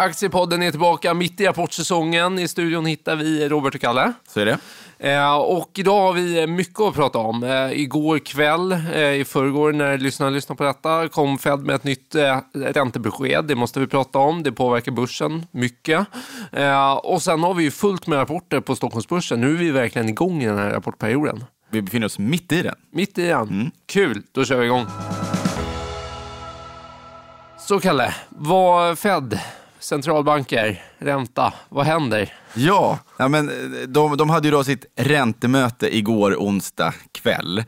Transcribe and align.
Aktiepodden 0.00 0.62
är 0.62 0.70
tillbaka 0.70 1.14
mitt 1.14 1.40
i 1.40 1.46
rapportsäsongen. 1.46 2.38
I 2.38 2.48
studion 2.48 2.86
hittar 2.86 3.16
vi 3.16 3.48
Robert 3.48 3.74
och 3.74 3.80
Kalle. 3.80 4.12
Så 4.28 4.40
är 4.40 4.46
det. 4.46 4.58
Eh, 4.98 5.36
och 5.36 5.70
idag 5.74 6.00
har 6.00 6.12
vi 6.12 6.46
mycket 6.46 6.80
att 6.80 6.94
prata 6.94 7.18
om. 7.18 7.44
Eh, 7.44 7.72
igår 7.72 8.18
kväll, 8.18 8.72
eh, 8.72 9.12
i 9.12 9.24
förrgår 9.24 9.72
när 9.72 9.98
lyssnarna 9.98 10.30
lyssnade 10.30 10.56
på 10.56 10.64
detta, 10.64 11.08
kom 11.08 11.38
Fed 11.38 11.60
med 11.60 11.74
ett 11.74 11.84
nytt 11.84 12.14
eh, 12.14 12.38
räntebesked. 12.54 13.44
Det 13.44 13.54
måste 13.54 13.80
vi 13.80 13.86
prata 13.86 14.18
om. 14.18 14.42
Det 14.42 14.52
påverkar 14.52 14.92
börsen 14.92 15.46
mycket. 15.50 16.06
Och 17.02 17.22
sen 17.22 17.42
har 17.42 17.54
vi 17.54 17.64
ju 17.64 17.70
fullt 17.70 18.06
med 18.06 18.18
rapporter 18.18 18.60
på 18.60 18.76
Stockholmsbörsen. 18.76 19.40
Nu 19.40 19.50
är 19.50 19.58
vi 19.58 19.70
verkligen 19.70 20.08
igång 20.08 20.42
i 20.42 20.46
den 20.46 20.58
här 20.58 20.70
rapportperioden. 20.70 21.44
Vi 21.70 21.82
befinner 21.82 22.06
oss 22.06 22.18
mitt 22.18 22.52
i 22.52 22.62
den. 22.62 22.74
Mitt 22.92 23.18
i 23.18 23.26
den. 23.26 23.70
Kul, 23.86 24.22
då 24.32 24.44
kör 24.44 24.56
vi 24.56 24.66
igång. 24.66 24.86
Så 27.58 27.80
Kalle, 27.80 28.14
vad 28.28 28.98
Fed, 28.98 29.40
centralbanker, 29.80 30.82
ränta, 30.98 31.52
vad 31.68 31.86
händer? 31.86 32.34
Ja, 32.54 32.98
ja 33.16 33.28
men 33.28 33.48
eh, 33.48 33.88
de, 33.88 34.16
de 34.16 34.30
hade 34.30 34.48
ju 34.48 34.52
då 34.52 34.64
sitt 34.64 34.86
räntemöte 34.96 35.96
igår 35.96 36.34
onsdag 36.38 36.94
kväll. 37.12 37.64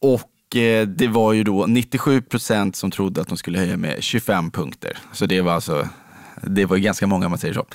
Och 0.00 0.56
eh, 0.56 0.86
det 0.86 1.08
var 1.08 1.32
ju 1.32 1.44
då 1.44 1.66
97 1.66 2.22
procent 2.22 2.76
som 2.76 2.90
trodde 2.90 3.20
att 3.20 3.28
de 3.28 3.36
skulle 3.36 3.58
höja 3.58 3.76
med 3.76 4.02
25 4.02 4.50
punkter. 4.50 4.98
Så 5.12 5.26
det 5.26 5.40
var 5.40 5.52
alltså, 5.52 5.88
det 6.42 6.64
var 6.64 6.76
ganska 6.76 7.06
många 7.06 7.26
om 7.26 7.30
man 7.30 7.38
säger 7.38 7.54
så. 7.54 7.66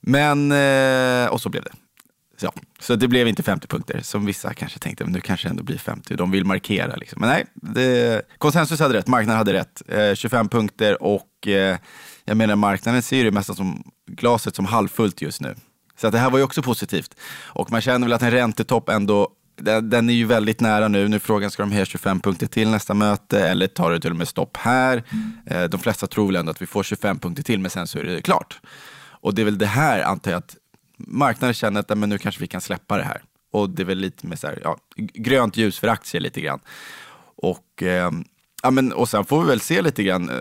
Men, 0.00 0.52
eh, 0.52 1.32
och 1.32 1.40
så 1.40 1.48
blev 1.48 1.64
det. 1.64 1.72
Så, 2.36 2.52
så 2.80 2.94
det 2.94 3.08
blev 3.08 3.28
inte 3.28 3.42
50 3.42 3.66
punkter 3.66 4.00
som 4.02 4.26
vissa 4.26 4.54
kanske 4.54 4.78
tänkte, 4.78 5.04
men 5.04 5.12
nu 5.12 5.20
kanske 5.20 5.48
det 5.48 5.50
ändå 5.50 5.62
blir 5.62 5.78
50. 5.78 6.16
De 6.16 6.30
vill 6.30 6.44
markera 6.44 6.96
liksom. 6.96 7.20
Men 7.20 7.28
nej, 7.28 7.44
det, 7.54 8.22
konsensus 8.38 8.80
hade 8.80 8.94
rätt, 8.94 9.06
marknaden 9.06 9.38
hade 9.38 9.52
rätt. 9.52 9.82
25 10.18 10.48
punkter 10.48 11.02
och 11.02 11.48
jag 12.30 12.36
menar 12.36 12.56
marknaden 12.56 13.02
ser 13.02 13.16
ju 13.16 13.24
det 13.24 13.30
mesta 13.30 13.54
som 13.54 13.82
glaset 14.06 14.56
som 14.56 14.64
halvfullt 14.64 15.22
just 15.22 15.40
nu. 15.40 15.54
Så 15.96 16.06
att 16.06 16.12
det 16.12 16.18
här 16.18 16.30
var 16.30 16.38
ju 16.38 16.44
också 16.44 16.62
positivt. 16.62 17.14
Och 17.46 17.70
man 17.70 17.80
känner 17.80 18.06
väl 18.06 18.12
att 18.12 18.22
en 18.22 18.30
räntetopp 18.30 18.88
ändå, 18.88 19.28
den, 19.56 19.90
den 19.90 20.10
är 20.10 20.14
ju 20.14 20.24
väldigt 20.24 20.60
nära 20.60 20.88
nu. 20.88 21.08
Nu 21.08 21.16
är 21.16 21.20
frågan, 21.20 21.50
ska 21.50 21.62
de 21.62 21.72
höja 21.72 21.84
25 21.84 22.20
punkter 22.20 22.46
till 22.46 22.70
nästa 22.70 22.94
möte 22.94 23.48
eller 23.48 23.66
tar 23.66 23.90
det 23.90 24.00
till 24.00 24.10
och 24.10 24.16
med 24.16 24.28
stopp 24.28 24.56
här? 24.56 25.02
Eh, 25.46 25.64
de 25.64 25.80
flesta 25.80 26.06
tror 26.06 26.26
väl 26.26 26.36
ändå 26.36 26.50
att 26.50 26.62
vi 26.62 26.66
får 26.66 26.82
25 26.82 27.18
punkter 27.18 27.42
till, 27.42 27.60
men 27.60 27.70
sen 27.70 27.86
så 27.86 27.98
är 27.98 28.04
det 28.04 28.22
klart. 28.22 28.60
Och 29.10 29.34
det 29.34 29.42
är 29.42 29.44
väl 29.44 29.58
det 29.58 29.66
här, 29.66 30.02
antar 30.02 30.30
jag, 30.30 30.38
att 30.38 30.56
marknaden 30.96 31.54
känner 31.54 31.80
att 31.80 31.98
men 31.98 32.08
nu 32.08 32.18
kanske 32.18 32.40
vi 32.40 32.46
kan 32.46 32.60
släppa 32.60 32.96
det 32.96 33.04
här. 33.04 33.22
Och 33.52 33.70
det 33.70 33.82
är 33.82 33.86
väl 33.86 33.98
lite 33.98 34.26
med 34.26 34.38
så 34.38 34.46
här, 34.46 34.60
ja, 34.64 34.76
grönt 34.96 35.56
ljus 35.56 35.78
för 35.78 35.88
aktier 35.88 36.20
lite 36.20 36.40
grann. 36.40 36.60
Och, 37.36 37.82
eh, 37.82 38.10
ja, 38.62 38.70
men, 38.70 38.92
och 38.92 39.08
sen 39.08 39.24
får 39.24 39.42
vi 39.42 39.48
väl 39.48 39.60
se 39.60 39.82
lite 39.82 40.02
grann 40.02 40.28
eh, 40.28 40.36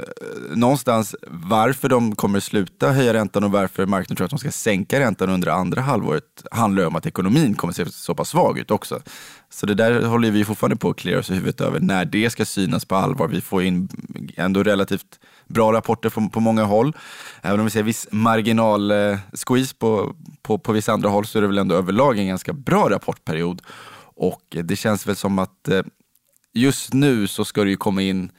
någonstans 0.55 1.15
varför 1.27 1.89
de 1.89 2.15
kommer 2.15 2.39
sluta 2.39 2.91
höja 2.91 3.13
räntan 3.13 3.43
och 3.43 3.51
varför 3.51 3.85
marknaden 3.85 4.15
tror 4.15 4.25
att 4.25 4.31
de 4.31 4.39
ska 4.39 4.51
sänka 4.51 4.99
räntan 4.99 5.29
under 5.29 5.47
andra 5.47 5.81
halvåret 5.81 6.23
handlar 6.51 6.85
om 6.85 6.95
att 6.95 7.05
ekonomin 7.05 7.55
kommer 7.55 7.73
se 7.73 7.85
så 7.85 8.15
pass 8.15 8.29
svag 8.29 8.59
ut 8.59 8.71
också. 8.71 8.99
Så 9.49 9.65
det 9.65 9.73
där 9.73 10.01
håller 10.01 10.31
vi 10.31 10.45
fortfarande 10.45 10.75
på 10.75 10.89
att 10.89 10.97
klirra 10.97 11.19
oss 11.19 11.29
i 11.29 11.33
huvudet 11.33 11.61
över 11.61 11.79
när 11.79 12.05
det 12.05 12.29
ska 12.29 12.45
synas 12.45 12.85
på 12.85 12.95
allvar. 12.95 13.27
Vi 13.27 13.41
får 13.41 13.63
in 13.63 13.89
ändå 14.35 14.63
relativt 14.63 15.19
bra 15.47 15.73
rapporter 15.73 16.09
på, 16.09 16.29
på 16.29 16.39
många 16.39 16.63
håll. 16.63 16.95
Även 17.41 17.59
om 17.59 17.65
vi 17.65 17.71
ser 17.71 17.83
viss 17.83 18.07
marginal 18.11 18.91
eh, 18.91 19.17
squeeze 19.33 19.75
på, 19.75 20.15
på, 20.41 20.57
på 20.57 20.71
vissa 20.71 20.93
andra 20.93 21.09
håll 21.09 21.25
så 21.25 21.37
är 21.37 21.41
det 21.41 21.47
väl 21.47 21.57
ändå 21.57 21.75
överlag 21.75 22.19
en 22.19 22.27
ganska 22.27 22.53
bra 22.53 22.89
rapportperiod. 22.89 23.61
Och 24.15 24.55
eh, 24.55 24.63
det 24.63 24.75
känns 24.75 25.07
väl 25.07 25.15
som 25.15 25.39
att 25.39 25.67
eh, 25.67 25.81
just 26.53 26.93
nu 26.93 27.27
så 27.27 27.45
ska 27.45 27.63
det 27.63 27.69
ju 27.69 27.77
komma 27.77 28.01
in 28.01 28.31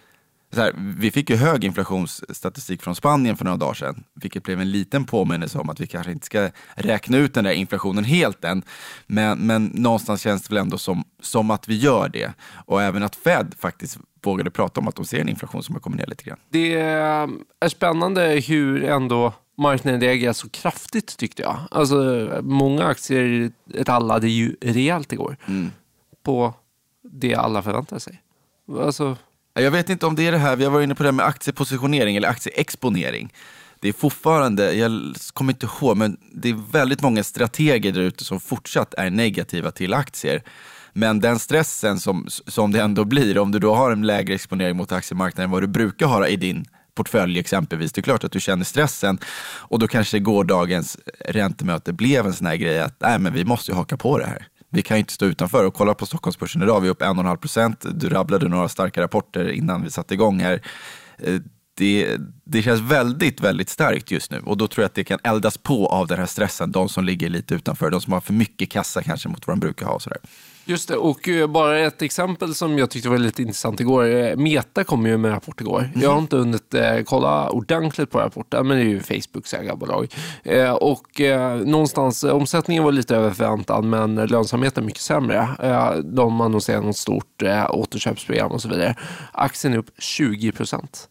här, 0.57 0.73
vi 0.99 1.11
fick 1.11 1.31
ju 1.31 1.37
hög 1.37 1.65
inflationsstatistik 1.65 2.83
från 2.83 2.95
Spanien 2.95 3.37
för 3.37 3.45
några 3.45 3.57
dagar 3.57 3.75
sedan, 3.75 4.05
vilket 4.15 4.43
blev 4.43 4.61
en 4.61 4.71
liten 4.71 5.05
påminnelse 5.05 5.59
om 5.59 5.71
att 5.71 5.81
vi 5.81 5.87
kanske 5.87 6.13
inte 6.13 6.27
ska 6.27 6.49
räkna 6.75 7.17
ut 7.17 7.35
den 7.35 7.45
där 7.45 7.53
inflationen 7.53 8.05
helt 8.05 8.45
än. 8.45 8.63
Men, 9.07 9.39
men 9.39 9.65
någonstans 9.67 10.21
känns 10.23 10.43
det 10.43 10.55
väl 10.55 10.63
ändå 10.63 10.79
som, 10.79 11.05
som 11.23 11.51
att 11.51 11.69
vi 11.69 11.77
gör 11.77 12.09
det. 12.09 12.33
Och 12.67 12.83
även 12.83 13.03
att 13.03 13.17
Fed 13.17 13.55
faktiskt 13.59 13.99
vågade 14.23 14.51
prata 14.51 14.81
om 14.81 14.89
att 14.89 14.97
de 14.97 15.05
ser 15.05 15.21
en 15.21 15.29
inflation 15.29 15.63
som 15.63 15.75
har 15.75 15.81
kommit 15.81 15.99
ner 15.99 16.07
lite 16.07 16.25
grann. 16.25 16.39
Det 16.51 16.75
är 16.75 17.69
spännande 17.69 18.43
hur 18.47 18.85
ändå 18.85 19.33
marknaden 19.59 20.01
reagerar 20.01 20.33
så 20.33 20.49
kraftigt 20.49 21.17
tyckte 21.17 21.43
jag. 21.43 21.57
Alltså, 21.71 22.29
många 22.43 22.85
aktier 22.85 23.53
rallade 23.79 24.29
ju 24.29 24.57
rejält 24.61 25.13
igår 25.13 25.37
Mm. 25.47 25.71
på 26.23 26.55
det 27.13 27.35
alla 27.35 27.63
förväntar 27.63 27.99
sig. 27.99 28.23
Alltså, 28.79 29.17
Jag 29.55 29.71
vet 29.71 29.91
inte 29.91 30.07
om 30.07 30.15
det 30.15 30.27
är 30.27 30.33
det 30.33 30.39
här, 30.39 30.57
vi 30.57 30.65
har 30.65 30.71
varit 30.71 30.85
inne 30.85 30.95
på 30.95 31.03
det 31.03 31.07
här 31.07 31.13
med 31.13 31.27
aktiepositionering 31.27 32.17
eller 32.17 32.29
aktieexponering. 32.29 33.33
Det 33.81 33.89
är 33.89 33.93
fortfarande, 33.93 34.73
jag 34.73 35.15
kommer 35.33 35.53
inte 35.53 35.67
ihåg, 35.67 35.97
men 35.97 36.17
det 36.33 36.49
är 36.49 36.73
väldigt 36.73 37.03
många 37.03 37.25
strateger 37.25 37.93
där 37.93 38.01
ute 38.01 38.25
som 38.25 38.41
fortsatt 38.41 38.95
är 38.95 39.11
negativa 39.11 39.71
till 39.71 39.95
aktier. 39.95 40.43
Men 40.93 41.21
den 41.21 41.39
stressen 41.39 42.01
som, 42.01 42.27
som 42.29 42.73
det 42.73 42.83
ändå 42.83 43.05
blir, 43.05 43.39
om 43.39 43.53
du 43.53 43.59
då 43.59 43.75
har 43.75 43.91
en 43.91 44.07
lägre 44.07 44.35
exponering 44.35 44.77
mot 44.77 44.93
aktiemarknaden 44.93 45.45
än 45.45 45.51
vad 45.51 45.63
du 45.63 45.67
brukar 45.67 46.07
ha 46.07 46.27
i 46.27 46.37
din 46.37 46.65
portfölj 46.95 47.39
exempelvis. 47.39 47.93
Det 47.93 48.01
är 48.01 48.03
klart 48.03 48.25
att 48.25 48.33
du 48.33 48.41
känner 48.41 48.65
stressen 48.65 49.19
och 49.59 49.79
då 49.79 49.89
kanske 49.89 50.19
gårdagens 50.19 50.99
räntemöte 51.21 51.93
blev 51.93 52.27
en 52.27 52.33
sån 52.33 52.47
här 52.47 52.57
grej 52.57 52.81
att 52.81 53.01
nej, 53.01 53.19
men 53.19 53.33
vi 53.33 53.45
måste 53.45 53.71
ju 53.71 53.77
haka 53.77 53.97
på 53.97 54.19
det 54.19 54.27
här. 54.27 54.47
Vi 54.71 54.83
kan 54.83 54.97
ju 54.97 54.99
inte 54.99 55.13
stå 55.13 55.27
utanför 55.27 55.65
och 55.65 55.75
kolla 55.75 55.95
på 55.95 56.07
Stockholmsbörsen 56.07 56.63
idag. 56.63 56.81
Vi 56.81 56.89
är 56.89 56.91
upp 56.91 57.03
1,5 57.03 57.37
procent. 57.37 57.85
Du 57.95 58.09
rabblade 58.09 58.49
några 58.49 58.69
starka 58.69 59.03
rapporter 59.03 59.49
innan 59.49 59.83
vi 59.83 59.91
satte 59.91 60.15
igång 60.15 60.41
här. 60.41 60.63
Eh, 61.19 61.41
det, 61.75 62.17
det 62.45 62.63
känns 62.63 62.81
väldigt, 62.81 63.41
väldigt 63.41 63.69
starkt 63.69 64.11
just 64.11 64.31
nu 64.31 64.41
och 64.45 64.57
då 64.57 64.69
tror 64.69 64.83
jag 64.83 64.87
att 64.87 64.95
det 64.95 65.05
kan 65.05 65.19
eldas 65.25 65.59
på 65.59 65.87
av 65.87 66.07
den 66.07 66.19
här 66.19 66.27
stressen. 66.27 66.73
De 66.73 66.89
som 66.89 67.05
ligger 67.05 67.29
lite 67.29 67.55
utanför, 67.55 67.91
de 67.91 68.01
som 68.01 68.13
har 68.13 68.21
för 68.21 68.33
mycket 68.33 68.71
kassa 68.71 69.03
kanske 69.03 69.29
mot 69.29 69.47
vad 69.47 69.57
de 69.57 69.61
brukar 69.61 69.87
ha 69.87 69.93
och 69.93 70.03
sådär. 70.03 70.19
Just 70.71 70.89
det, 70.89 70.97
och 70.97 71.29
eh, 71.29 71.47
bara 71.47 71.79
ett 71.79 72.03
exempel 72.03 72.55
som 72.55 72.79
jag 72.79 72.91
tyckte 72.91 73.09
var 73.09 73.19
lite 73.19 73.43
intressant 73.43 73.81
igår. 73.81 74.05
Eh, 74.05 74.37
Meta 74.37 74.85
kom 74.85 75.07
ju 75.07 75.17
med 75.17 75.29
en 75.29 75.35
rapport 75.35 75.61
igår. 75.61 75.91
Jag 75.95 76.11
har 76.11 76.19
inte 76.19 76.37
hunnit 76.37 76.75
eh, 76.75 77.01
kolla 77.05 77.51
ordentligt 77.51 78.11
på 78.11 78.19
rapporten, 78.19 78.67
men 78.67 78.77
det 78.77 78.83
är 78.83 78.89
ju 78.89 79.01
Facebooks 79.01 79.55
ägarbolag. 79.55 80.15
Eh, 80.43 80.73
och 80.73 81.21
eh, 81.21 81.57
någonstans, 81.57 82.25
omsättningen 82.25 82.85
var 82.85 82.93
lite 82.93 83.17
över 83.17 83.31
förväntan, 83.31 83.91
men 83.91 84.15
lönsamheten 84.15 84.87
mycket 84.87 85.01
sämre. 85.01 85.49
Eh, 85.63 85.95
de 85.95 86.41
annonserar 86.41 86.83
något 86.83 86.97
stort 86.97 87.43
eh, 87.43 87.71
återköpsprogram 87.71 88.53
och 88.53 88.63
så 88.63 88.69
vidare. 88.69 88.95
Aktien 89.33 89.75
är 89.75 89.79
upp 89.79 89.91
20 89.99 90.53
procent. 90.53 91.09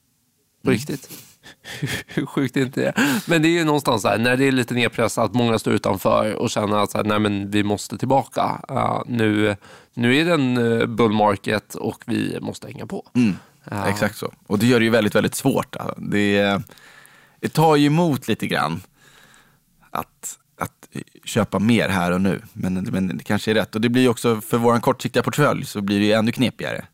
På 0.64 0.72
riktigt. 0.72 1.10
Hur 2.08 2.26
sjukt 2.26 2.58
är 2.58 2.62
inte 2.62 2.82
det? 2.82 2.94
Men 3.28 3.42
det 3.42 3.48
är 3.48 3.52
ju 3.52 3.64
någonstans 3.64 4.04
där, 4.04 4.18
när 4.18 4.38
det 4.38 4.48
är 4.48 4.52
lite 4.52 4.74
nedpressat, 4.74 5.34
många 5.34 5.60
står 5.60 5.74
utanför 5.74 6.34
och 6.34 6.50
känner 6.50 6.78
att 6.78 6.92
så 6.92 6.98
här, 6.98 7.06
nej, 7.06 7.20
men 7.20 7.52
vi 7.52 7.64
måste 7.64 7.98
tillbaka. 7.98 8.62
Uh, 8.72 9.02
nu, 9.06 9.56
nu 9.94 10.18
är 10.18 10.26
det 10.26 10.34
en 10.34 10.58
uh, 10.58 10.86
bull 10.86 11.12
market 11.12 11.76
och 11.76 12.04
vi 12.06 12.38
måste 12.42 12.68
hänga 12.68 12.86
på. 12.86 13.08
Ja. 13.64 13.88
Exakt 13.88 14.18
så. 14.18 14.34
Och 14.48 14.60
det 14.60 14.66
gör 14.66 14.80
det 14.80 14.86
ju 14.86 14.92
väldigt, 14.92 15.16
väldigt 15.16 15.36
svårt. 15.36 15.76
Det, 15.98 16.62
det 17.40 17.50
tar 17.50 17.76
ju 17.76 17.86
emot 17.86 18.28
lite 18.28 18.48
grann 18.48 18.82
att, 19.92 20.38
att 20.58 20.90
köpa 21.24 21.60
mer 21.60 21.90
här 21.90 22.12
och 22.12 22.22
nu. 22.22 22.42
Men, 22.54 22.74
men 22.74 23.18
det 23.18 23.24
kanske 23.24 23.52
är 23.52 23.56
rätt. 23.56 23.76
Och 23.76 23.82
det 23.82 23.90
blir 23.90 24.02
ju 24.02 24.10
också, 24.10 24.42
för 24.42 24.58
vår 24.58 24.80
kortsiktiga 24.80 25.24
portfölj 25.24 25.66
så 25.66 25.82
blir 25.82 26.00
det 26.00 26.06
ju 26.06 26.12
ännu 26.12 26.32
knepigare. 26.32 26.86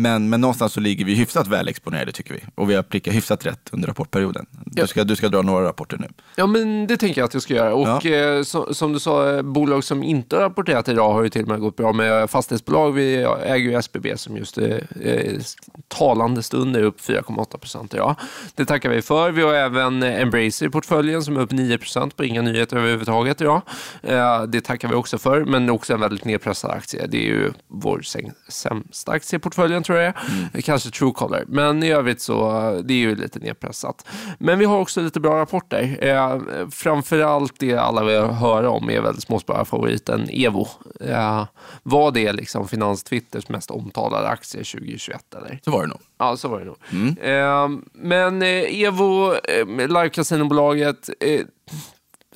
Men, 0.00 0.28
men 0.28 0.40
någonstans 0.40 0.72
så 0.72 0.80
ligger 0.80 1.04
vi 1.04 1.14
hyfsat 1.14 1.46
väl 1.46 1.68
exponerade 1.68 2.12
tycker 2.12 2.34
vi. 2.34 2.40
Och 2.54 2.70
vi 2.70 2.74
har 2.74 2.82
prickat 2.82 3.14
hyfsat 3.14 3.46
rätt 3.46 3.68
under 3.72 3.88
rapportperioden. 3.88 4.46
Du 4.66 4.86
ska, 4.86 5.04
du 5.04 5.16
ska 5.16 5.28
dra 5.28 5.42
några 5.42 5.68
rapporter 5.68 5.96
nu. 5.96 6.06
Ja, 6.36 6.46
men 6.46 6.86
det 6.86 6.96
tänker 6.96 7.20
jag 7.20 7.26
att 7.26 7.34
jag 7.34 7.42
ska 7.42 7.54
göra. 7.54 7.74
Och 7.74 8.06
eh, 8.06 8.42
så, 8.42 8.74
som 8.74 8.92
du 8.92 9.00
sa, 9.00 9.36
eh, 9.36 9.42
bolag 9.42 9.84
som 9.84 10.02
inte 10.02 10.36
har 10.36 10.42
rapporterat 10.42 10.88
idag 10.88 11.12
har 11.12 11.22
ju 11.22 11.28
till 11.28 11.42
och 11.42 11.48
med 11.48 11.60
gått 11.60 11.76
bra 11.76 11.92
med 11.92 12.30
fastighetsbolag. 12.30 12.92
Vi 12.92 13.16
äger 13.44 13.70
ju 13.70 13.74
SBB 13.74 14.18
som 14.18 14.36
just 14.36 14.58
eh, 14.58 14.76
eh, 15.00 15.40
talande 15.88 16.42
stund 16.42 16.76
är 16.76 16.82
upp 16.82 17.00
4,8 17.00 17.58
procent 17.58 17.94
idag. 17.94 18.14
Det 18.54 18.64
tackar 18.64 18.90
vi 18.90 19.02
för. 19.02 19.30
Vi 19.30 19.42
har 19.42 19.54
även 19.54 20.02
Embracer 20.02 20.66
i 20.66 20.70
portföljen 20.70 21.22
som 21.22 21.36
är 21.36 21.40
upp 21.40 21.52
9 21.52 21.78
procent 21.78 22.16
på 22.16 22.24
inga 22.24 22.42
nyheter 22.42 22.76
överhuvudtaget 22.76 23.40
idag. 23.40 23.62
Eh, 24.02 24.42
det 24.42 24.60
tackar 24.60 24.88
vi 24.88 24.94
också 24.94 25.18
för, 25.18 25.44
men 25.44 25.70
också 25.70 25.94
en 25.94 26.00
väldigt 26.00 26.24
nedpressad 26.24 26.70
aktie. 26.70 27.06
Det 27.06 27.18
är 27.18 27.28
ju 27.28 27.52
vår 27.68 28.02
sämsta 28.48 29.12
aktie 29.12 29.36
i 29.36 29.40
portföljen 29.40 29.82
tror 29.88 30.00
jag 30.00 30.14
mm. 30.28 30.62
Kanske 30.62 30.90
Truecaller. 30.90 31.44
Men 31.48 31.82
i 31.82 31.90
övrigt 31.90 32.20
så 32.20 32.50
det 32.84 32.94
är 32.94 32.98
ju 32.98 33.16
lite 33.16 33.38
nedpressat. 33.38 34.06
Men 34.38 34.58
vi 34.58 34.64
har 34.64 34.78
också 34.78 35.00
lite 35.00 35.20
bra 35.20 35.40
rapporter. 35.40 35.98
Eh, 36.00 36.40
framförallt 36.70 37.54
det 37.58 37.76
alla 37.76 38.04
vill 38.04 38.20
höra 38.20 38.70
om 38.70 38.90
är 38.90 39.00
väl 39.00 39.20
småspararfavoriten 39.20 40.28
Evo. 40.30 40.68
Eh, 41.00 41.46
var 41.82 42.10
det 42.10 42.32
liksom 42.32 42.68
Finanstwitters 42.68 43.48
mest 43.48 43.70
omtalade 43.70 44.28
aktie 44.28 44.64
2021 44.64 45.34
eller? 45.34 45.60
Så 45.64 45.70
var 45.70 45.80
det 45.80 45.88
nog. 45.88 46.00
Ja, 46.18 46.36
så 46.36 46.48
var 46.48 46.58
det 46.58 46.64
nog. 46.64 46.76
Eh, 47.20 47.68
men 47.92 48.42
eh, 48.42 48.82
Evo, 48.82 49.34
eh, 49.34 49.66
live 49.66 50.08
casinobolaget 50.08 51.10
eh, 51.20 51.40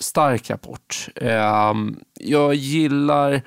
stark 0.00 0.50
rapport. 0.50 1.08
Eh, 1.16 1.74
jag 2.20 2.54
gillar 2.54 3.32
eh, 3.32 3.40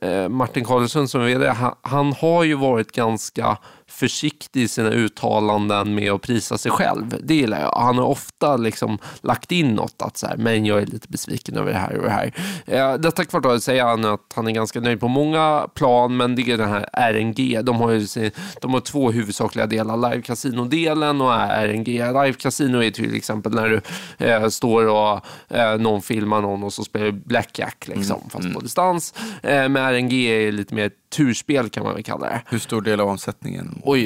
Eh, 0.00 0.28
Martin 0.28 0.64
Karlsson 0.64 1.08
som 1.08 1.20
är 1.20 1.26
vd, 1.26 1.48
Han, 1.48 1.74
han 1.82 2.12
har 2.12 2.44
ju 2.44 2.54
varit 2.54 2.92
ganska 2.92 3.58
försiktig 3.92 4.62
i 4.62 4.68
sina 4.68 4.90
uttalanden 4.90 5.94
med 5.94 6.12
att 6.12 6.22
prisa 6.22 6.58
sig 6.58 6.72
själv. 6.72 7.16
Det 7.22 7.34
gillar 7.34 7.60
jag. 7.60 7.72
Han 7.76 7.98
har 7.98 8.04
ofta 8.04 8.56
liksom 8.56 8.98
lagt 9.20 9.52
in 9.52 9.74
något 9.74 10.02
att 10.02 10.16
så 10.16 10.26
här, 10.26 10.36
men 10.36 10.66
jag 10.66 10.82
är 10.82 10.86
lite 10.86 11.08
besviken 11.08 11.56
över 11.56 11.72
det 11.72 11.78
här 11.78 11.96
och 11.96 12.04
det 12.04 12.10
här. 12.10 12.34
Eh, 12.66 12.94
detta 12.94 13.24
kvartalet 13.24 13.62
säger 13.62 13.84
han 13.84 14.04
att 14.04 14.32
han 14.34 14.48
är 14.48 14.52
ganska 14.52 14.80
nöjd 14.80 15.00
på 15.00 15.08
många 15.08 15.68
plan, 15.74 16.16
men 16.16 16.34
det 16.34 16.42
är 16.42 16.58
den 16.58 16.68
här 16.68 17.12
RNG. 17.12 17.62
De 17.62 17.76
har 17.76 17.90
ju 17.90 18.06
sin, 18.06 18.30
de 18.60 18.72
har 18.72 18.80
två 18.80 19.10
huvudsakliga 19.10 19.66
delar, 19.66 20.10
live 20.10 20.22
casino-delen 20.22 21.20
och 21.20 21.32
RNG. 21.32 21.98
Live 21.98 22.32
casino 22.32 22.82
är 22.82 22.90
till 22.90 23.16
exempel 23.16 23.54
när 23.54 23.68
du 23.68 23.80
eh, 24.26 24.48
står 24.48 24.88
och 24.88 25.20
eh, 25.48 25.78
någon 25.78 26.02
filmar 26.02 26.40
någon 26.40 26.62
och 26.62 26.72
så 26.72 26.84
spelar 26.84 27.06
du 27.06 27.12
blackjack, 27.12 27.88
liksom, 27.88 28.16
mm. 28.16 28.30
fast 28.30 28.42
på 28.42 28.48
mm. 28.48 28.62
distans. 28.62 29.14
Eh, 29.42 29.68
med 29.68 29.94
RNG 29.94 30.12
är 30.12 30.52
lite 30.52 30.74
mer 30.74 30.90
turspel 31.12 31.68
kan 31.68 31.84
man 31.84 31.94
väl 31.94 32.02
kalla 32.02 32.26
det. 32.26 32.42
Hur 32.48 32.58
stor 32.58 32.82
del 32.82 33.00
av 33.00 33.08
omsättningen 33.08 33.82
Oj, 33.84 34.04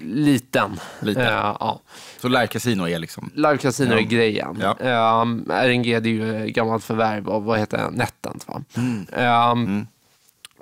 liten. 0.00 0.80
liten. 1.00 1.22
Uh, 1.22 1.28
ja. 1.60 1.80
Så 2.20 2.28
live 2.28 2.46
casino 2.46 2.88
är 2.88 2.98
liksom? 2.98 3.30
Live 3.34 3.58
casino 3.58 3.92
ja. 3.92 3.98
är 3.98 4.02
grejen. 4.02 4.62
Ja. 4.80 5.22
Um, 5.22 5.50
RNG 5.50 6.00
det 6.00 6.08
är 6.08 6.12
ju 6.12 6.46
gammalt 6.46 6.84
förvärv 6.84 7.30
av, 7.30 7.44
vad 7.44 7.58
heter 7.58 7.78
det, 7.78 7.90
Netent 7.90 8.48
va? 8.48 8.62
Mm. 8.76 9.06
Um, 9.12 9.64
mm. 9.66 9.86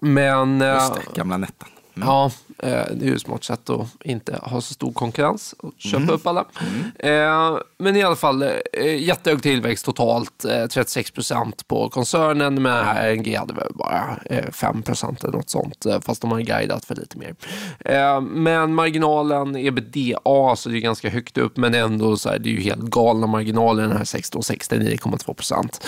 Men... 0.01 0.61
Just 0.61 0.95
det, 0.95 1.01
gamla 1.15 1.37
Netten. 1.37 1.69
Mm. 1.97 2.09
Ja, 2.09 2.27
eh, 2.27 2.33
det 2.57 3.01
är 3.01 3.05
ju 3.05 3.15
ett 3.15 3.23
smart 3.23 3.45
sätt 3.45 3.71
att 3.71 3.87
inte 4.05 4.39
ha 4.43 4.61
så 4.61 4.75
stor 4.75 4.93
konkurrens 4.93 5.55
och 5.59 5.73
köpa 5.79 6.03
mm. 6.03 6.15
upp 6.15 6.27
alla. 6.27 6.45
Mm. 7.01 7.61
Men 7.79 7.97
i 7.97 8.03
alla 8.03 8.17
fall, 8.17 8.43
eh, 8.43 8.97
jättehög 8.99 9.43
tillväxt 9.43 9.85
totalt. 9.85 10.45
36 10.71 11.11
procent 11.11 11.69
på 11.69 11.89
koncernen, 11.89 12.63
men 12.63 12.85
RNG 12.85 13.37
hade 13.37 13.55
väl 13.55 13.73
bara 13.75 14.19
5 14.53 14.83
procent 14.83 15.25
eller 15.25 15.33
något 15.33 15.51
sånt, 15.51 15.87
fast 16.01 16.21
de 16.21 16.31
har 16.31 16.41
guidat 16.41 16.85
för 16.85 16.95
lite 16.95 17.19
mer. 17.19 17.35
Men 18.21 18.75
marginalen, 18.75 19.57
ebitda, 19.57 20.57
så 20.57 20.69
det 20.69 20.79
är 20.79 20.81
ganska 20.81 21.11
högt 21.11 21.39
upp, 21.39 21.57
men 21.57 21.75
ändå 21.75 22.17
så 22.17 22.29
här, 22.29 22.39
det 22.39 22.49
är 22.49 22.53
ju 22.53 22.61
helt 22.61 22.83
galna 22.83 23.27
marginaler, 23.27 23.83
den 23.83 23.97
här 23.97 24.05
16 24.05 24.43
69,2 24.43 25.35
procent. 25.35 25.87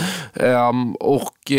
Och 1.01 1.53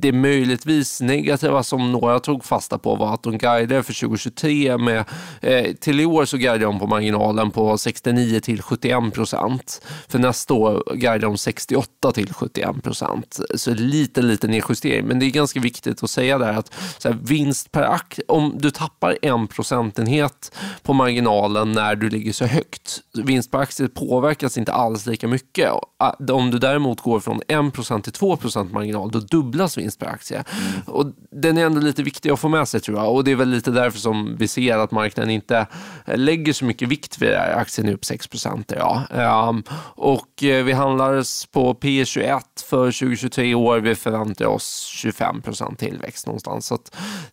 det 0.00 0.12
möjligtvis 0.12 1.00
negativa 1.00 1.62
som 1.62 1.92
några 1.92 2.18
tog 2.18 2.44
fasta 2.44 2.78
på 2.78 2.94
var 2.94 3.14
att 3.14 3.22
de 3.22 3.38
guidade 3.38 3.82
för 3.82 4.00
2023 4.00 4.45
med, 4.78 5.04
eh, 5.40 5.72
till 5.74 6.00
i 6.00 6.06
år 6.06 6.24
så 6.24 6.36
guidar 6.36 6.58
de 6.58 6.78
på 6.78 6.86
marginalen 6.86 7.50
på 7.50 7.78
69 7.78 8.40
till 8.40 8.62
71 8.62 9.14
procent. 9.14 9.82
För 10.08 10.18
nästa 10.18 10.54
år 10.54 10.82
guidar 10.94 11.18
de 11.18 11.38
68 11.38 12.12
till 12.12 12.32
71 12.32 12.82
procent. 12.82 13.40
Så 13.54 13.74
lite, 13.74 14.22
lite 14.22 14.48
nedjustering. 14.48 15.06
Men 15.06 15.18
det 15.18 15.26
är 15.26 15.30
ganska 15.30 15.60
viktigt 15.60 16.02
att 16.02 16.10
säga 16.10 16.38
där 16.38 16.52
att 16.52 16.74
här, 17.04 17.18
vinst 17.22 17.72
per 17.72 17.82
aktie, 17.82 18.24
om 18.28 18.54
du 18.58 18.70
tappar 18.70 19.18
en 19.22 19.46
procentenhet 19.46 20.52
på 20.82 20.92
marginalen 20.92 21.72
när 21.72 21.96
du 21.96 22.10
ligger 22.10 22.32
så 22.32 22.44
högt, 22.44 23.00
vinst 23.14 23.50
per 23.50 23.58
aktie 23.58 23.88
påverkas 23.88 24.58
inte 24.58 24.72
alls 24.72 25.06
lika 25.06 25.28
mycket. 25.28 25.72
Ah, 25.98 26.12
om 26.32 26.50
du 26.50 26.58
däremot 26.58 27.00
går 27.00 27.20
från 27.20 27.40
1 27.48 27.74
procent 27.74 28.04
till 28.04 28.12
2 28.12 28.36
procent 28.36 28.72
marginal, 28.72 29.10
då 29.10 29.18
dubblas 29.18 29.78
vinst 29.78 29.98
per 29.98 30.06
aktie. 30.06 30.36
Mm. 30.36 30.82
Och 30.86 31.12
den 31.30 31.58
är 31.58 31.66
ändå 31.66 31.80
lite 31.80 32.02
viktig 32.02 32.30
att 32.30 32.40
få 32.40 32.48
med 32.48 32.68
sig 32.68 32.80
tror 32.80 32.98
jag. 32.98 33.14
Och 33.14 33.24
det 33.24 33.30
är 33.30 33.36
väl 33.36 33.48
lite 33.48 33.70
därför 33.70 33.98
som 33.98 34.35
vi 34.38 34.48
ser 34.48 34.78
att 34.78 34.90
marknaden 34.90 35.30
inte 35.30 35.66
lägger 36.04 36.52
så 36.52 36.64
mycket 36.64 36.88
vikt 36.88 37.22
vid 37.22 37.28
det. 37.28 37.54
Aktien 37.54 37.88
är 37.88 37.92
upp 37.92 38.04
6 38.04 38.26
procent. 38.26 38.72
Ja. 38.76 39.02
Um, 39.48 39.62
och 39.94 40.42
eh, 40.42 40.64
vi 40.64 40.72
handlades 40.72 41.46
på 41.46 41.74
P 41.74 42.04
21 42.04 42.44
för 42.70 42.86
2023 42.86 43.54
år. 43.54 43.78
Vi 43.78 43.94
förväntar 43.94 44.46
oss 44.46 44.84
25 44.84 45.42
procent 45.42 45.78
tillväxt 45.78 46.26
någonstans. 46.26 46.66
Så 46.66 46.78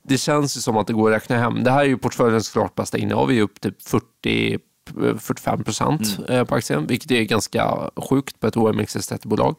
det 0.01 0.17
känns 0.17 0.57
ju 0.57 0.61
som 0.61 0.77
att 0.77 0.88
det 0.88 0.94
går 0.94 1.11
att 1.11 1.15
räkna 1.15 1.38
hem. 1.38 1.63
Det 1.63 1.71
här 1.71 1.81
är 1.81 1.88
ju 1.88 1.97
portföljens 1.97 2.50
klart 2.50 2.75
bästa 2.75 2.97
innehav. 2.97 3.27
Vi 3.27 3.38
är 3.38 3.41
upp 3.41 3.61
till 3.61 3.73
40 3.85 4.59
45 5.19 5.63
procent 5.63 6.17
mm. 6.17 6.39
Eh, 6.39 6.45
på 6.45 6.56
aktien, 6.56 6.88
vilket 6.88 7.11
är 7.11 7.23
ganska 7.23 7.89
sjukt 8.09 8.39
på 8.39 8.47
ett 8.47 8.56
OMXS30-bolag. 8.56 9.56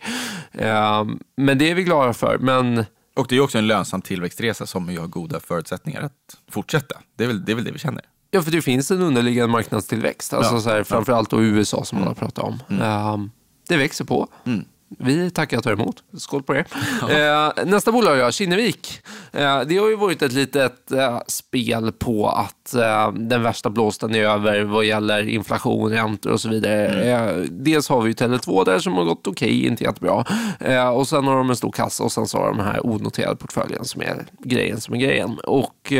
Um, 0.52 1.20
men 1.36 1.58
det 1.58 1.70
är 1.70 1.74
vi 1.74 1.82
glada 1.84 2.12
för. 2.12 2.38
Men 2.38 2.84
och 3.14 3.26
det 3.28 3.36
är 3.36 3.40
också 3.40 3.58
en 3.58 3.66
lönsam 3.66 4.02
tillväxtresa 4.02 4.66
som 4.66 4.88
har 4.88 5.06
goda 5.06 5.40
förutsättningar 5.40 6.02
att 6.02 6.36
fortsätta. 6.50 7.00
Det 7.16 7.24
är 7.24 7.28
väl 7.28 7.44
det, 7.44 7.52
är 7.52 7.56
väl 7.56 7.64
det 7.64 7.72
vi 7.72 7.78
känner. 7.78 8.04
Ja, 8.30 8.42
för 8.42 8.50
det 8.50 8.62
finns 8.62 8.90
en 8.90 9.02
underliggande 9.02 9.52
marknadstillväxt. 9.52 10.32
Alltså 10.32 10.54
ja, 10.54 10.60
så 10.60 10.70
här, 10.70 10.84
framförallt 10.84 11.30
då 11.30 11.42
USA 11.42 11.84
som 11.84 11.98
man 11.98 12.08
har 12.08 12.14
pratat 12.14 12.44
om. 12.44 12.62
Mm. 12.70 13.12
Um, 13.12 13.30
det 13.68 13.76
växer 13.76 14.04
på. 14.04 14.28
Mm. 14.44 14.64
Vi 14.98 15.30
tackar 15.30 15.56
och 15.56 15.64
tar 15.64 15.72
emot. 15.72 16.02
Skål 16.18 16.42
på 16.42 16.52
det. 16.52 16.64
Ja. 17.00 17.52
Eh, 17.56 17.64
nästa 17.66 17.92
bolag, 17.92 18.18
ja, 18.18 18.32
Kinnevik. 18.32 19.00
Eh, 19.32 19.60
det 19.60 19.76
har 19.76 19.88
ju 19.88 19.96
varit 19.96 20.22
ett 20.22 20.32
litet 20.32 20.92
eh, 20.92 21.20
spel 21.26 21.92
på 21.92 22.28
att 22.28 22.74
eh, 22.74 23.12
den 23.12 23.42
värsta 23.42 23.70
blåsten 23.70 24.14
är 24.14 24.24
över 24.24 24.62
vad 24.62 24.84
gäller 24.84 25.28
inflation, 25.28 25.90
räntor 25.90 26.32
och 26.32 26.40
så 26.40 26.48
vidare. 26.48 26.88
Mm. 26.88 27.38
Eh, 27.38 27.44
dels 27.50 27.88
har 27.88 28.02
vi 28.02 28.08
ju 28.08 28.14
Tele2 28.14 28.64
där 28.64 28.78
som 28.78 28.92
har 28.92 29.04
gått 29.04 29.26
okej, 29.26 29.48
okay, 29.48 29.66
inte 29.66 29.84
jättebra. 29.84 30.24
Eh, 30.60 30.88
och 30.88 31.08
sen 31.08 31.24
har 31.24 31.36
de 31.36 31.50
en 31.50 31.56
stor 31.56 31.72
kassa 31.72 32.04
och 32.04 32.12
sen 32.12 32.26
så 32.26 32.38
har 32.38 32.46
de 32.46 32.56
den 32.56 32.66
här 32.66 32.86
onoterade 32.86 33.36
portföljen 33.36 33.84
som 33.84 34.02
är 34.02 34.24
grejen 34.38 34.80
som 34.80 34.94
är 34.94 34.98
grejen. 34.98 35.38
Och 35.38 35.92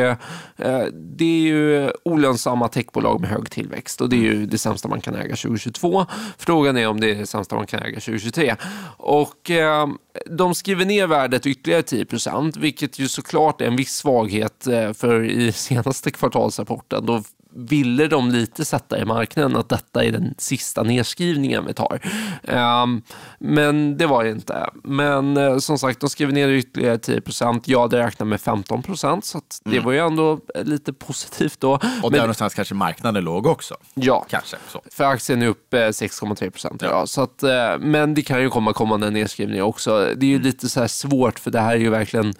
det 0.92 1.24
är 1.24 1.48
ju 1.48 1.90
olönsamma 2.04 2.68
techbolag 2.68 3.20
med 3.20 3.30
hög 3.30 3.50
tillväxt 3.50 4.00
och 4.00 4.08
det 4.08 4.16
är 4.16 4.20
ju 4.20 4.46
det 4.46 4.58
sämsta 4.58 4.88
man 4.88 5.00
kan 5.00 5.14
äga 5.14 5.36
2022. 5.36 6.06
Frågan 6.38 6.76
är 6.76 6.88
om 6.88 7.00
det 7.00 7.10
är 7.10 7.14
det 7.14 7.26
sämsta 7.26 7.56
man 7.56 7.66
kan 7.66 7.82
äga 7.82 8.00
2023. 8.00 8.56
Och 8.96 9.50
eh, 9.50 9.88
de 10.26 10.54
skriver 10.54 10.84
ner 10.84 11.06
värdet 11.06 11.46
ytterligare 11.46 11.82
10 11.82 12.04
procent, 12.04 12.56
vilket 12.56 12.98
ju 12.98 13.08
såklart 13.08 13.60
är 13.60 13.66
en 13.66 13.76
viss 13.76 13.94
svaghet 13.94 14.66
eh, 14.66 14.92
för 14.92 15.24
i 15.24 15.52
senaste 15.52 16.10
kvartalsrapporten. 16.10 17.06
Då 17.06 17.22
ville 17.56 18.06
de 18.06 18.30
lite 18.30 18.64
sätta 18.64 18.98
i 18.98 19.04
marknaden 19.04 19.56
att 19.56 19.68
detta 19.68 20.04
är 20.04 20.12
den 20.12 20.34
sista 20.38 20.82
nedskrivningen 20.82 21.66
vi 21.66 21.74
tar. 21.74 22.00
Um, 22.42 23.02
men 23.38 23.96
det 23.96 24.06
var 24.06 24.24
det 24.24 24.30
inte. 24.30 24.70
Men 24.84 25.36
uh, 25.36 25.58
som 25.58 25.78
sagt, 25.78 26.00
de 26.00 26.10
skrev 26.10 26.32
ner 26.32 26.48
ytterligare 26.48 26.98
10 26.98 27.20
procent. 27.20 27.68
Jag 27.68 27.80
hade 27.80 27.98
räknat 27.98 28.28
med 28.28 28.40
15 28.40 28.82
procent, 28.82 29.24
så 29.24 29.40
det 29.64 29.70
mm. 29.70 29.84
var 29.84 29.92
ju 29.92 29.98
ändå 29.98 30.40
lite 30.54 30.92
positivt 30.92 31.60
då. 31.60 31.72
Och 31.72 31.80
men, 32.02 32.12
där 32.12 32.18
någonstans 32.18 32.54
kanske 32.54 32.74
marknaden 32.74 33.24
låg 33.24 33.46
också. 33.46 33.74
Ja, 33.94 34.26
kanske, 34.30 34.56
så. 34.68 34.80
för 34.90 35.04
aktien 35.04 35.42
är 35.42 35.46
upp 35.46 35.74
6,3 35.74 36.50
procent. 36.50 36.82
Ja. 36.82 37.06
Så 37.06 37.22
att, 37.22 37.42
uh, 37.42 37.78
men 37.78 38.14
det 38.14 38.22
kan 38.22 38.42
ju 38.42 38.50
komma 38.50 38.72
kommande 38.72 39.10
nedskrivningar 39.10 39.62
också. 39.62 40.14
Det 40.16 40.26
är 40.26 40.30
ju 40.30 40.38
lite 40.38 40.68
så 40.68 40.88
svårt, 40.88 41.38
för 41.38 41.50
det 41.50 41.60
här 41.60 41.74
är 41.74 41.80
ju 41.80 41.90
verkligen 41.90 42.34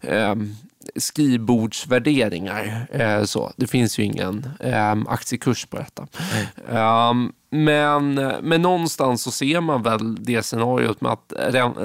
um, 0.00 0.56
skrivbordsvärderingar. 0.96 2.86
Eh, 2.92 3.24
så. 3.24 3.52
Det 3.56 3.66
finns 3.66 3.98
ju 3.98 4.02
ingen 4.02 4.46
eh, 4.60 4.96
aktiekurs 5.06 5.66
på 5.66 5.76
detta. 5.76 6.06
Um, 7.10 7.32
men, 7.50 8.14
men 8.42 8.62
någonstans 8.62 9.22
så 9.22 9.30
ser 9.30 9.60
man 9.60 9.82
väl 9.82 10.24
det 10.24 10.42
scenariot 10.42 11.00
med 11.00 11.12
att 11.12 11.32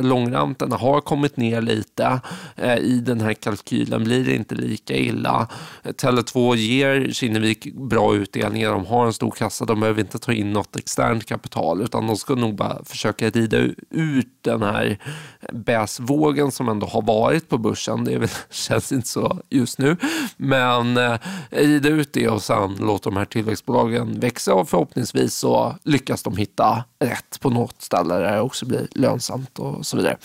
långräntorna 0.01 0.75
har 0.75 1.01
kommit 1.01 1.37
ner 1.37 1.61
lite. 1.61 2.21
Eh, 2.55 2.77
I 2.77 2.99
den 2.99 3.21
här 3.21 3.33
kalkylen 3.33 4.03
blir 4.03 4.25
det 4.25 4.35
inte 4.35 4.55
lika 4.55 4.95
illa. 4.95 5.47
Tele2 5.83 6.55
ger 6.55 7.11
Kinnevik 7.11 7.73
bra 7.73 8.15
utdelningar. 8.15 8.71
De 8.71 8.85
har 8.85 9.05
en 9.05 9.13
stor 9.13 9.31
kassa. 9.31 9.65
De 9.65 9.79
behöver 9.79 10.01
inte 10.01 10.19
ta 10.19 10.33
in 10.33 10.53
något 10.53 10.75
externt 10.75 11.25
kapital 11.25 11.81
utan 11.81 12.07
de 12.07 12.17
ska 12.17 12.35
nog 12.35 12.55
bara 12.55 12.83
försöka 12.83 13.29
rida 13.29 13.57
ut 13.89 14.27
den 14.41 14.63
här 14.63 14.97
bäsvågen 15.53 16.51
som 16.51 16.69
ändå 16.69 16.87
har 16.87 17.01
varit 17.01 17.49
på 17.49 17.57
börsen. 17.57 18.03
Det 18.03 18.17
väl, 18.17 18.29
känns 18.49 18.91
inte 18.91 19.07
så 19.07 19.39
just 19.49 19.79
nu. 19.79 19.97
Men 20.37 20.97
eh, 20.97 21.17
rida 21.49 21.89
ut 21.89 22.13
det 22.13 22.29
och 22.29 22.41
sen 22.41 22.75
låta 22.79 23.09
de 23.09 23.17
här 23.17 23.25
tillväxtbolagen 23.25 24.19
växa 24.19 24.53
och 24.53 24.69
förhoppningsvis 24.69 25.33
så 25.33 25.54
lyckas 25.83 26.23
de 26.23 26.37
hitta 26.37 26.83
rätt 26.99 27.39
på 27.39 27.49
något 27.49 27.81
ställe 27.81 28.15
där 28.15 28.31
det 28.31 28.41
också 28.41 28.65
blir 28.65 28.87
lönsamt 28.91 29.59
och 29.59 29.85
så 29.85 29.97
vidare. 29.97 30.17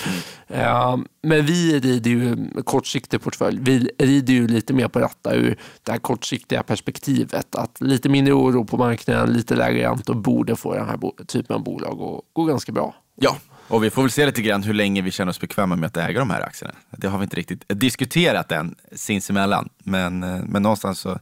Mm. 0.49 1.07
Men 1.23 1.47
vi 1.47 1.81
rider 1.81 2.11
ju 2.11 2.37
kortsiktig 2.65 3.23
portfölj. 3.23 3.59
Vi 3.61 3.91
rider 3.99 4.33
ju 4.33 4.49
lite 4.49 4.73
mer 4.73 4.89
på 4.89 4.99
detta 4.99 5.35
ur 5.35 5.59
det 5.83 5.93
här 5.93 5.99
kortsiktiga 5.99 6.63
perspektivet. 6.63 7.55
Att 7.55 7.81
lite 7.81 8.09
mindre 8.09 8.35
oro 8.35 8.65
på 8.65 8.77
marknaden, 8.77 9.33
lite 9.33 9.55
lägre 9.55 9.83
räntor 9.83 10.15
borde 10.15 10.57
få 10.57 10.75
den 10.75 10.89
här 10.89 11.25
typen 11.27 11.57
av 11.57 11.63
bolag 11.63 12.03
att 12.03 12.25
gå 12.33 12.45
ganska 12.45 12.73
bra. 12.73 12.95
Ja, 13.17 13.37
och 13.71 13.85
vi 13.85 13.91
får 13.91 14.03
väl 14.03 14.11
se 14.11 14.27
lite 14.27 14.43
grann 14.43 14.63
hur 14.63 14.75
länge 14.75 15.03
vi 15.03 15.11
känner 15.11 15.31
oss 15.31 15.41
bekväma 15.41 15.77
med 15.77 15.87
att 15.87 15.97
äga 15.97 16.19
de 16.19 16.31
här 16.31 16.41
aktierna. 16.41 16.75
Det 16.91 17.09
har 17.09 17.19
vi 17.19 17.25
inte 17.25 17.37
riktigt 17.37 17.65
diskuterat 17.69 18.53
än 18.53 18.75
sinsemellan. 18.93 19.69
Men, 19.79 20.23
eh, 20.23 20.41
men 20.47 20.63
någonstans 20.63 21.01
så 21.01 21.19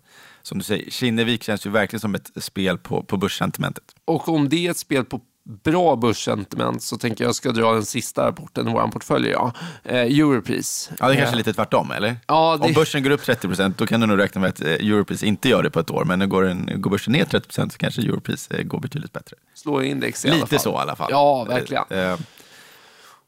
som 0.48 0.58
du 0.58 0.64
säger, 0.64 0.90
Kinnevik 0.90 1.42
känns 1.42 1.66
ju 1.66 1.70
verkligen 1.70 2.00
som 2.00 2.14
ett 2.14 2.30
spel 2.36 2.78
på, 2.78 3.02
på 3.02 3.16
börssentimentet. 3.16 3.84
Och 4.04 4.28
om 4.28 4.48
det 4.48 4.66
är 4.66 4.70
ett 4.70 4.76
spel 4.76 5.04
på 5.04 5.20
bra 5.64 5.96
börssentiment 5.96 6.82
så 6.82 6.98
tänker 6.98 7.24
jag 7.24 7.34
ska 7.34 7.52
dra 7.52 7.72
den 7.72 7.84
sista 7.84 8.26
rapporten 8.26 8.68
i 8.68 8.72
vår 8.72 8.88
portfölj. 8.88 9.28
Ja. 9.28 9.52
Eh, 9.84 9.96
Europris. 9.96 10.90
Ja, 10.98 11.08
det 11.08 11.14
är 11.14 11.16
kanske 11.16 11.34
är 11.34 11.36
lite 11.36 11.52
tvärtom, 11.52 11.90
eller? 11.90 12.16
Ja, 12.26 12.58
det... 12.60 12.66
Om 12.66 12.72
börsen 12.72 13.02
går 13.02 13.10
upp 13.10 13.22
30% 13.22 13.74
då 13.76 13.86
kan 13.86 14.00
du 14.00 14.06
nog 14.06 14.18
räkna 14.18 14.40
med 14.40 14.48
att 14.48 14.60
eh, 14.60 14.72
Europris 14.72 15.22
inte 15.22 15.48
gör 15.48 15.62
det 15.62 15.70
på 15.70 15.80
ett 15.80 15.90
år. 15.90 16.04
Men 16.04 16.28
går, 16.28 16.46
en, 16.46 16.70
går 16.76 16.90
börsen 16.90 17.12
ner 17.12 17.24
30% 17.24 17.68
så 17.70 17.78
kanske 17.78 18.02
Europris 18.02 18.48
eh, 18.50 18.62
går 18.62 18.80
betydligt 18.80 19.12
bättre. 19.12 19.36
Slår 19.54 19.84
index 19.84 20.24
i 20.24 20.28
lite 20.28 20.36
alla 20.36 20.46
fall. 20.46 20.52
Lite 20.52 20.62
så 20.62 20.70
i 20.70 20.76
alla 20.76 20.96
fall. 20.96 21.08
Ja, 21.10 21.44
verkligen. 21.44 21.84
Eh, 21.90 22.16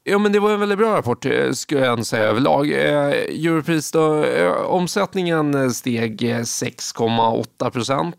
Ja, 0.03 0.17
men 0.17 0.31
det 0.31 0.39
var 0.39 0.51
en 0.51 0.59
väldigt 0.59 0.77
bra 0.77 0.97
rapport 0.97 1.25
eh, 1.25 1.51
skulle 1.51 1.85
jag 1.85 2.05
säga 2.05 2.23
överlag. 2.23 2.71
Eh, 2.71 3.07
Europris 3.47 3.91
då, 3.91 4.23
eh, 4.23 4.51
omsättningen 4.51 5.73
steg 5.73 6.21
6,8 6.21 7.69
procent 7.69 8.15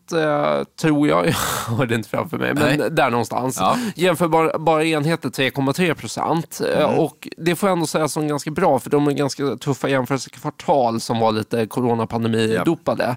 tror 0.81 1.09
jag. 1.09 1.27
Jag 1.67 1.77
har 1.77 1.87
det 1.87 1.95
inte 1.95 2.09
framför 2.09 2.39
mig, 2.39 2.55
men 2.55 2.79
Nej. 2.79 2.91
där 2.91 3.11
någonstans. 3.11 3.57
Ja. 3.61 3.79
Jämförbara 3.95 4.85
enheter 4.85 5.29
3,3 5.29 5.95
procent. 5.95 6.61
Mm. 6.77 6.99
Och 6.99 7.29
det 7.37 7.57
får 7.57 7.69
jag 7.69 7.77
ändå 7.77 7.87
säga 7.87 8.09
som 8.09 8.29
ganska 8.29 8.51
bra, 8.51 8.79
för 8.79 8.91
de 8.91 9.09
är 9.09 9.13
ganska 9.13 9.57
tuffa 9.57 9.89
jämförelsekvartal 9.89 11.01
som 11.01 11.19
var 11.19 11.33
lite 11.33 11.67
coronapandemi-dopade. 11.67 13.17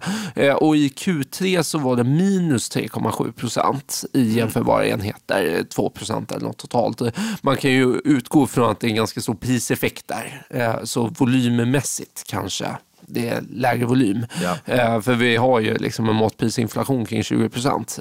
Och 0.55 0.75
i 0.75 0.87
Q3 0.87 1.63
så 1.63 1.77
var 1.77 1.95
det 1.95 2.03
minus 2.03 2.71
3,7 2.71 3.31
procent 3.31 4.03
i 4.13 4.37
jämförbara 4.37 4.87
enheter, 4.87 5.63
2 5.69 5.89
procent 5.89 6.31
eller 6.31 6.45
något 6.45 6.57
totalt. 6.57 7.01
Man 7.41 7.57
kan 7.57 7.71
ju 7.71 8.01
utgå 8.03 8.47
från 8.55 8.71
att 8.71 8.79
det 8.79 8.87
är 8.87 8.89
en 8.89 8.95
ganska 8.95 9.21
stor 9.21 9.35
priseffekt 9.35 10.07
där, 10.07 10.41
Eh, 10.49 10.83
så 10.83 11.07
volymmässigt 11.07 12.23
kanske 12.27 12.67
det 13.07 13.29
är 13.29 13.41
lägre 13.49 13.85
volym. 13.85 14.25
Ja. 14.43 14.57
Eh, 14.73 15.01
För 15.01 15.13
vi 15.13 15.35
har 15.35 15.59
ju 15.59 15.77
liksom 15.77 16.09
en 16.09 16.15
matprisinflation 16.15 17.05
kring 17.05 17.23
20 17.23 17.49
procent. 17.49 17.99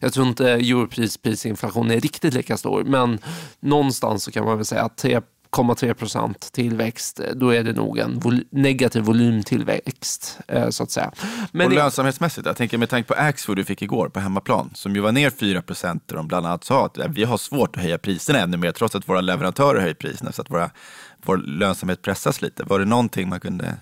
Jag 0.00 0.12
tror 0.12 0.26
inte 0.28 0.50
europrisprisinflation 0.50 1.90
är 1.90 2.00
riktigt 2.00 2.34
lika 2.34 2.56
stor, 2.56 2.84
men 2.84 3.18
någonstans 3.60 4.24
så 4.24 4.30
kan 4.30 4.44
man 4.44 4.56
väl 4.56 4.66
säga 4.66 4.82
att 4.82 4.96
3,3 5.52 5.94
procent 5.94 6.52
tillväxt, 6.52 7.20
eh, 7.20 7.26
då 7.34 7.50
är 7.54 7.62
det 7.64 7.72
nog 7.72 7.98
en 7.98 8.18
vol- 8.20 8.44
negativ 8.50 9.02
volymtillväxt, 9.02 10.38
eh, 10.48 10.68
så 10.68 10.82
att 10.82 10.90
säga. 10.90 11.12
Men 11.52 11.66
och 11.66 11.72
i- 11.72 11.76
lönsamhetsmässigt, 11.76 12.46
jag 12.46 12.56
tänker 12.56 12.78
med 12.78 12.88
tanke 12.88 13.08
på 13.08 13.14
Axfood 13.14 13.56
du 13.56 13.64
fick 13.64 13.82
igår 13.82 14.08
på 14.08 14.20
hemmaplan, 14.20 14.70
som 14.74 14.94
ju 14.94 15.00
var 15.00 15.12
ner 15.12 15.30
4 15.30 15.62
procent, 15.62 16.02
där 16.08 16.16
de 16.16 16.28
bland 16.28 16.46
annat 16.46 16.64
sa 16.64 16.86
att 16.86 16.98
eh, 16.98 17.06
vi 17.08 17.24
har 17.24 17.36
svårt 17.38 17.76
att 17.76 17.82
höja 17.82 17.98
priserna 17.98 18.38
ännu 18.38 18.56
mer, 18.56 18.72
trots 18.72 18.94
att 18.94 19.08
våra 19.08 19.20
leverantörer 19.20 19.80
höjer 19.80 19.94
priserna, 19.94 20.32
så 20.32 20.42
att 20.42 20.50
våra, 20.50 20.70
vår 21.24 21.36
lönsamhet 21.36 22.02
pressas 22.02 22.42
lite. 22.42 22.64
Var 22.64 22.78
det 22.78 22.84
någonting 22.84 23.28
man 23.28 23.40
kunde... 23.40 23.74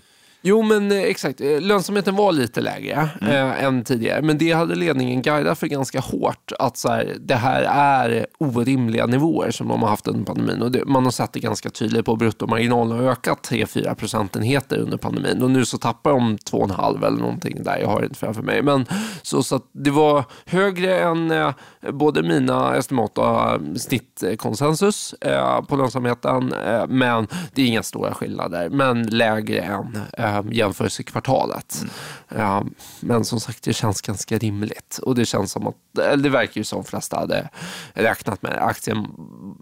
Jo, 0.48 0.62
men 0.62 0.92
eh, 0.92 0.98
exakt. 1.02 1.40
Eh, 1.40 1.60
Lönsamheten 1.60 2.16
var 2.16 2.32
lite 2.32 2.60
lägre 2.60 3.08
Mm. 3.20 3.32
eh, 3.32 3.64
än 3.64 3.84
tidigare, 3.84 4.22
men 4.22 4.38
det 4.38 4.52
hade 4.52 4.74
ledningen 4.74 5.22
guidat 5.22 5.58
för 5.58 5.66
ganska 5.66 6.00
hårt. 6.00 6.52
Att 6.58 6.76
så 6.76 6.88
här, 6.88 7.16
det 7.20 7.34
här 7.34 7.62
är 7.62 8.26
orimliga 8.38 9.06
nivåer 9.06 9.50
som 9.50 9.68
de 9.68 9.82
har 9.82 9.88
haft 9.88 10.08
under 10.08 10.24
pandemin. 10.24 10.62
Och 10.62 10.70
det, 10.70 10.84
man 10.84 11.04
har 11.04 11.10
sett 11.10 11.32
det 11.32 11.40
ganska 11.40 11.70
tydligt 11.70 12.04
på 12.04 12.16
bruttomarginalen 12.16 12.98
har 12.98 13.12
ökat 13.12 13.48
3-4 13.50 13.94
procentenheter 13.94 14.78
under 14.78 14.96
pandemin. 14.96 15.42
Och 15.42 15.50
nu 15.50 15.64
så 15.64 15.78
tappar 15.78 16.10
de 16.10 16.36
2,5 16.36 17.06
eller 17.06 17.18
någonting 17.18 17.62
där, 17.64 17.78
jag 17.78 17.88
har 17.88 18.00
det 18.00 18.06
inte 18.06 18.18
framför 18.18 18.42
mig. 18.42 18.62
Men 18.62 18.86
så, 19.22 19.42
så 19.42 19.60
det 19.72 19.90
var 19.90 20.24
högre 20.46 20.98
än 21.00 21.30
eh, 21.30 21.50
både 21.92 22.22
mina 22.22 22.76
estimat 22.76 23.18
och 23.18 23.24
eh, 23.50 23.60
snittkonsensus 23.76 25.12
eh, 25.20 25.62
på 25.62 25.76
lönsamheten. 25.76 26.54
Men 26.88 27.26
det 27.54 27.62
är 27.62 27.66
inga 27.66 27.82
stora 27.82 28.14
skillnader, 28.14 28.68
men 28.68 29.02
lägre 29.06 29.58
än 29.60 29.98
eh, 30.38 30.44
jämförelsekvartalet. 30.52 31.84
Eh, 32.28 32.62
men 33.00 33.24
som 33.24 33.40
sagt, 33.40 33.62
det 33.62 33.72
känns 33.72 34.00
ganska 34.02 34.38
rimligt. 34.38 34.98
Och 35.02 35.14
det 35.14 35.26
känns 35.26 35.52
som 35.52 35.66
att, 35.66 35.74
det 36.22 36.28
verkar 36.28 36.60
ju 36.60 36.64
som 36.64 36.82
de 36.82 36.84
flesta 36.88 37.16
hade 37.18 37.48
räknat 37.94 38.42
med. 38.42 38.58
Aktien 38.62 39.06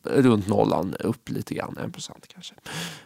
runt 0.04 0.46
nollan, 0.48 0.94
upp 1.00 1.28
lite 1.28 1.54
grann, 1.54 1.78
en 1.84 1.92
procent 1.92 2.24
kanske. 2.34 2.54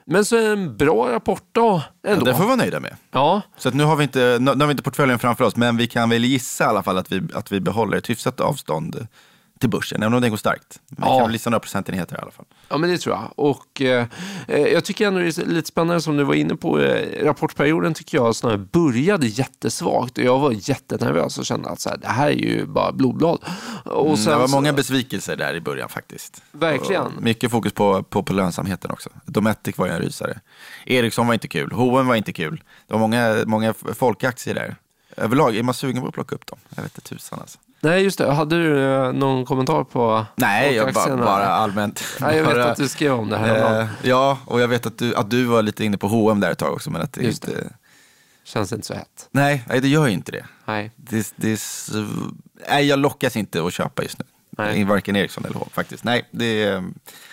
Men 0.04 0.24
så 0.24 0.36
är 0.36 0.42
det 0.42 0.48
en 0.52 0.76
bra 0.76 1.12
rapport 1.12 1.44
då, 1.52 1.82
Ja, 2.02 2.10
ändå. 2.10 2.24
det 2.24 2.34
får 2.34 2.40
vi 2.40 2.46
vara 2.46 2.56
nöjda 2.56 2.80
med. 2.80 2.96
Ja, 3.10 3.42
Så 3.58 3.70
nu, 3.70 3.84
har 3.84 3.96
vi 3.96 4.02
inte, 4.04 4.38
nu 4.40 4.50
har 4.50 4.66
vi 4.66 4.70
inte 4.70 4.82
portföljen 4.82 5.18
framför 5.18 5.44
oss, 5.44 5.56
men 5.56 5.76
vi 5.76 5.86
kan 5.86 6.10
väl 6.10 6.24
gissa 6.24 6.64
i 6.64 6.66
alla 6.66 6.82
fall 6.82 6.98
att 6.98 7.12
vi, 7.12 7.22
att 7.34 7.52
vi 7.52 7.60
behåller 7.60 7.96
ett 7.96 8.10
hyfsat 8.10 8.40
avstånd 8.40 9.06
till 9.58 9.68
börsen, 9.70 10.02
även 10.02 10.14
om 10.14 10.20
den 10.20 10.30
går 10.30 10.36
starkt. 10.36 10.80
Men 10.88 10.96
vi 11.08 11.14
Ja. 11.14 11.18
kan 11.20 11.30
väl 11.30 11.40
några 11.44 11.60
procentenheter 11.60 12.16
i 12.16 12.18
alla 12.18 12.30
fall. 12.30 12.44
Ja, 12.68 12.78
men 12.78 12.90
det 12.90 12.98
tror 12.98 13.14
jag. 13.16 13.32
Och 13.36 13.82
eh, 13.82 14.06
eh, 14.48 14.58
jag 14.58 14.84
tycker 14.84 15.06
ändå 15.06 15.20
det 15.20 15.38
är 15.38 15.46
lite 15.46 15.68
spännande 15.68 16.00
som 16.02 16.16
du 16.16 16.24
var 16.24 16.34
inne 16.34 16.56
på. 16.56 16.80
Eh, 16.80 17.24
rapportperioden 17.24 17.94
tycker 17.94 18.18
jag 18.18 18.36
snarare 18.36 18.58
började 18.58 19.26
jättesvagt 19.26 20.18
och 20.18 20.24
jag 20.24 20.38
var 20.38 20.70
jättenervös 20.70 21.38
och 21.38 21.46
kände 21.46 21.68
att 21.68 21.80
så 21.80 21.88
här, 21.88 21.96
det 21.96 22.08
här 22.08 22.26
är 22.28 22.32
ju 22.32 22.66
bara 22.66 22.92
blodblad. 22.92 23.44
Och 23.84 24.04
Mm, 24.06 24.16
sen 24.16 24.32
det 24.32 24.38
var 24.38 24.48
många 24.48 24.72
besvikelser 24.72 25.36
där 25.36 25.54
i 25.54 25.60
början 25.60 25.88
faktiskt. 25.88 26.42
Verkligen. 26.52 27.02
Och 27.06 27.22
mycket 27.22 27.50
fokus 27.50 27.72
på, 27.72 28.02
på, 28.02 28.22
på 28.22 28.32
lönsamheten 28.32 28.90
också. 28.90 29.10
Dometic 29.24 29.78
var 29.78 29.86
ju 29.86 29.92
en 29.92 30.00
rysare. 30.00 30.40
Ericsson 30.86 31.26
var 31.26 31.34
inte 31.34 31.48
kul, 31.48 31.72
H&M 31.72 32.06
var 32.06 32.14
inte 32.14 32.32
kul. 32.32 32.62
Det 32.86 32.92
var 32.94 33.00
många, 33.00 33.36
många 33.46 33.74
folkaktier 33.94 34.54
där. 34.54 34.76
Överlag, 35.16 35.56
är 35.56 35.62
man 35.62 35.74
sugen 35.74 36.02
på 36.02 36.08
att 36.08 36.14
plocka 36.14 36.34
upp 36.34 36.46
dem? 36.46 36.58
Jag 36.74 36.82
vet 36.82 36.98
inte 36.98 37.08
tusan 37.08 37.38
alltså. 37.40 37.58
Nej, 37.80 38.02
just 38.02 38.18
det. 38.18 38.32
Hade 38.32 38.56
du 38.56 38.84
eh, 38.94 39.12
någon 39.12 39.44
kommentar 39.44 39.84
på 39.84 40.26
Nej, 40.36 40.74
jag, 40.74 40.84
folkaktierna? 40.86 41.24
bara 41.24 41.46
allmänt. 41.46 42.04
Nej, 42.20 42.36
jag 42.36 42.44
vet 42.44 42.56
att 42.66 42.76
du 42.76 42.88
skrev 42.88 43.12
om 43.12 43.28
det 43.28 43.36
här. 43.36 43.80
eh, 43.80 43.86
Ja, 44.02 44.38
och 44.44 44.60
jag 44.60 44.68
vet 44.68 44.86
att 44.86 44.98
du, 44.98 45.14
att 45.14 45.30
du 45.30 45.44
var 45.44 45.62
lite 45.62 45.84
inne 45.84 45.98
på 45.98 46.08
H&M 46.08 46.40
där 46.40 46.50
ett 46.50 46.58
tag 46.58 46.72
också. 46.72 46.90
Men 46.90 47.02
att 47.02 47.12
det 47.12 47.22
Just 47.22 47.48
inte... 47.48 47.64
Känns 48.44 48.72
inte 48.72 48.86
så 48.86 48.94
hett. 48.94 49.28
Nej, 49.30 49.64
nej, 49.68 49.80
det 49.80 49.88
gör 49.88 50.06
ju 50.06 50.12
inte 50.12 50.32
det. 50.32 50.44
Nej. 50.64 50.90
det, 50.96 51.32
det. 51.36 51.60
Nej, 52.70 52.86
jag 52.86 52.98
lockas 52.98 53.36
inte 53.36 53.64
att 53.66 53.72
köpa 53.72 54.02
just 54.02 54.18
nu. 54.18 54.24
Nej. 54.58 54.84
Varken 54.84 55.16
Ericsson 55.16 55.44
eller 55.44 55.58
H 55.58 55.66
faktiskt. 55.72 56.04
Nej, 56.04 56.28
det 56.30 56.62
är... 56.62 56.84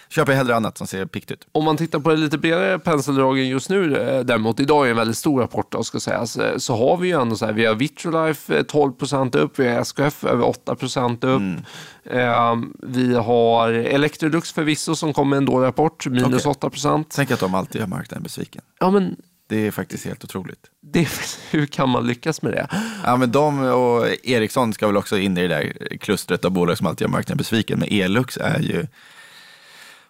köper 0.09 0.31
jag 0.31 0.37
hellre 0.37 0.55
annat 0.55 0.77
som 0.77 0.87
ser 0.87 1.05
piggt 1.05 1.31
ut. 1.31 1.47
Om 1.51 1.65
man 1.65 1.77
tittar 1.77 1.99
på 1.99 2.09
det 2.09 2.15
lite 2.15 2.37
bredare 2.37 2.79
penseldragen 2.79 3.47
just 3.47 3.69
nu 3.69 3.97
eh, 3.97 4.19
däremot, 4.19 4.59
idag 4.59 4.85
är 4.85 4.91
en 4.91 4.97
väldigt 4.97 5.17
stor 5.17 5.41
rapport 5.41 5.71
då, 5.71 5.83
ska 5.83 5.99
sägas, 5.99 6.37
eh, 6.37 6.57
så 6.57 6.75
har 6.75 6.97
vi 6.97 7.07
ju 7.07 7.21
ändå 7.21 7.35
så 7.35 7.45
här, 7.45 7.53
vi 7.53 7.65
har 7.65 7.75
Vitrolife 7.75 8.57
eh, 8.57 8.63
12% 8.63 9.37
upp, 9.37 9.59
vi 9.59 9.67
har 9.67 9.81
SKF 9.81 10.23
över 10.23 10.43
8% 10.43 11.25
upp. 11.25 11.65
Eh, 12.05 12.55
vi 12.83 13.15
har 13.15 13.69
Electrolux 13.71 14.53
förvisso 14.53 14.95
som 14.95 15.13
kom 15.13 15.29
med 15.29 15.37
en 15.37 15.45
dålig 15.45 15.67
rapport, 15.67 16.07
minus 16.07 16.45
Okej. 16.45 16.69
8%. 16.69 17.05
Tänk 17.15 17.31
att 17.31 17.39
de 17.39 17.55
alltid 17.55 17.81
gör 17.81 17.87
marknaden 17.87 18.23
besviken. 18.23 18.61
Ja, 18.79 18.91
men 18.91 19.15
Det 19.47 19.67
är 19.67 19.71
faktiskt 19.71 20.05
helt 20.05 20.23
otroligt. 20.23 20.59
det, 20.81 21.07
hur 21.51 21.65
kan 21.65 21.89
man 21.89 22.07
lyckas 22.07 22.41
med 22.41 22.53
det? 22.53 22.67
Ja, 23.03 23.17
men 23.17 23.31
de 23.31 23.59
och 23.59 24.07
Ericsson 24.23 24.73
ska 24.73 24.87
väl 24.87 24.97
också 24.97 25.17
in 25.17 25.37
i 25.37 25.47
det 25.47 25.55
där 25.55 25.97
klustret 25.97 26.45
av 26.45 26.51
bolag 26.51 26.77
som 26.77 26.87
alltid 26.87 27.01
gör 27.05 27.11
marknaden 27.11 27.37
besviken. 27.37 27.79
Men 27.79 27.87
Elux 27.91 28.37
är 28.37 28.59
ju 28.59 28.87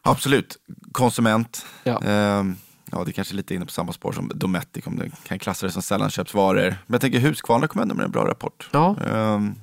absolut 0.02 0.58
konsument. 0.92 1.66
Ja. 1.84 2.02
Ehm, 2.04 2.56
ja, 2.92 3.04
det 3.04 3.12
är 3.12 3.14
kanske 3.14 3.36
lite 3.36 3.56
inne 3.56 3.66
på 3.66 3.72
samma 3.72 3.94
spår 3.94 4.12
som 4.12 4.32
Dometic, 4.36 4.88
om 4.88 4.96
du 4.96 5.12
kan 5.28 5.40
klassa 5.40 5.66
det 5.66 5.72
som 5.72 5.82
sällanköpsvaror. 5.82 6.68
Men 6.86 6.94
jag 6.94 7.02
tänker 7.02 7.20
Husqvarna 7.20 7.68
kommer 7.68 7.84
ändå 7.84 7.96
med 7.96 8.06
en 8.06 8.12
bra 8.12 8.28
rapport. 8.28 8.70
Ja. 8.72 8.96
Ehm, 9.08 9.56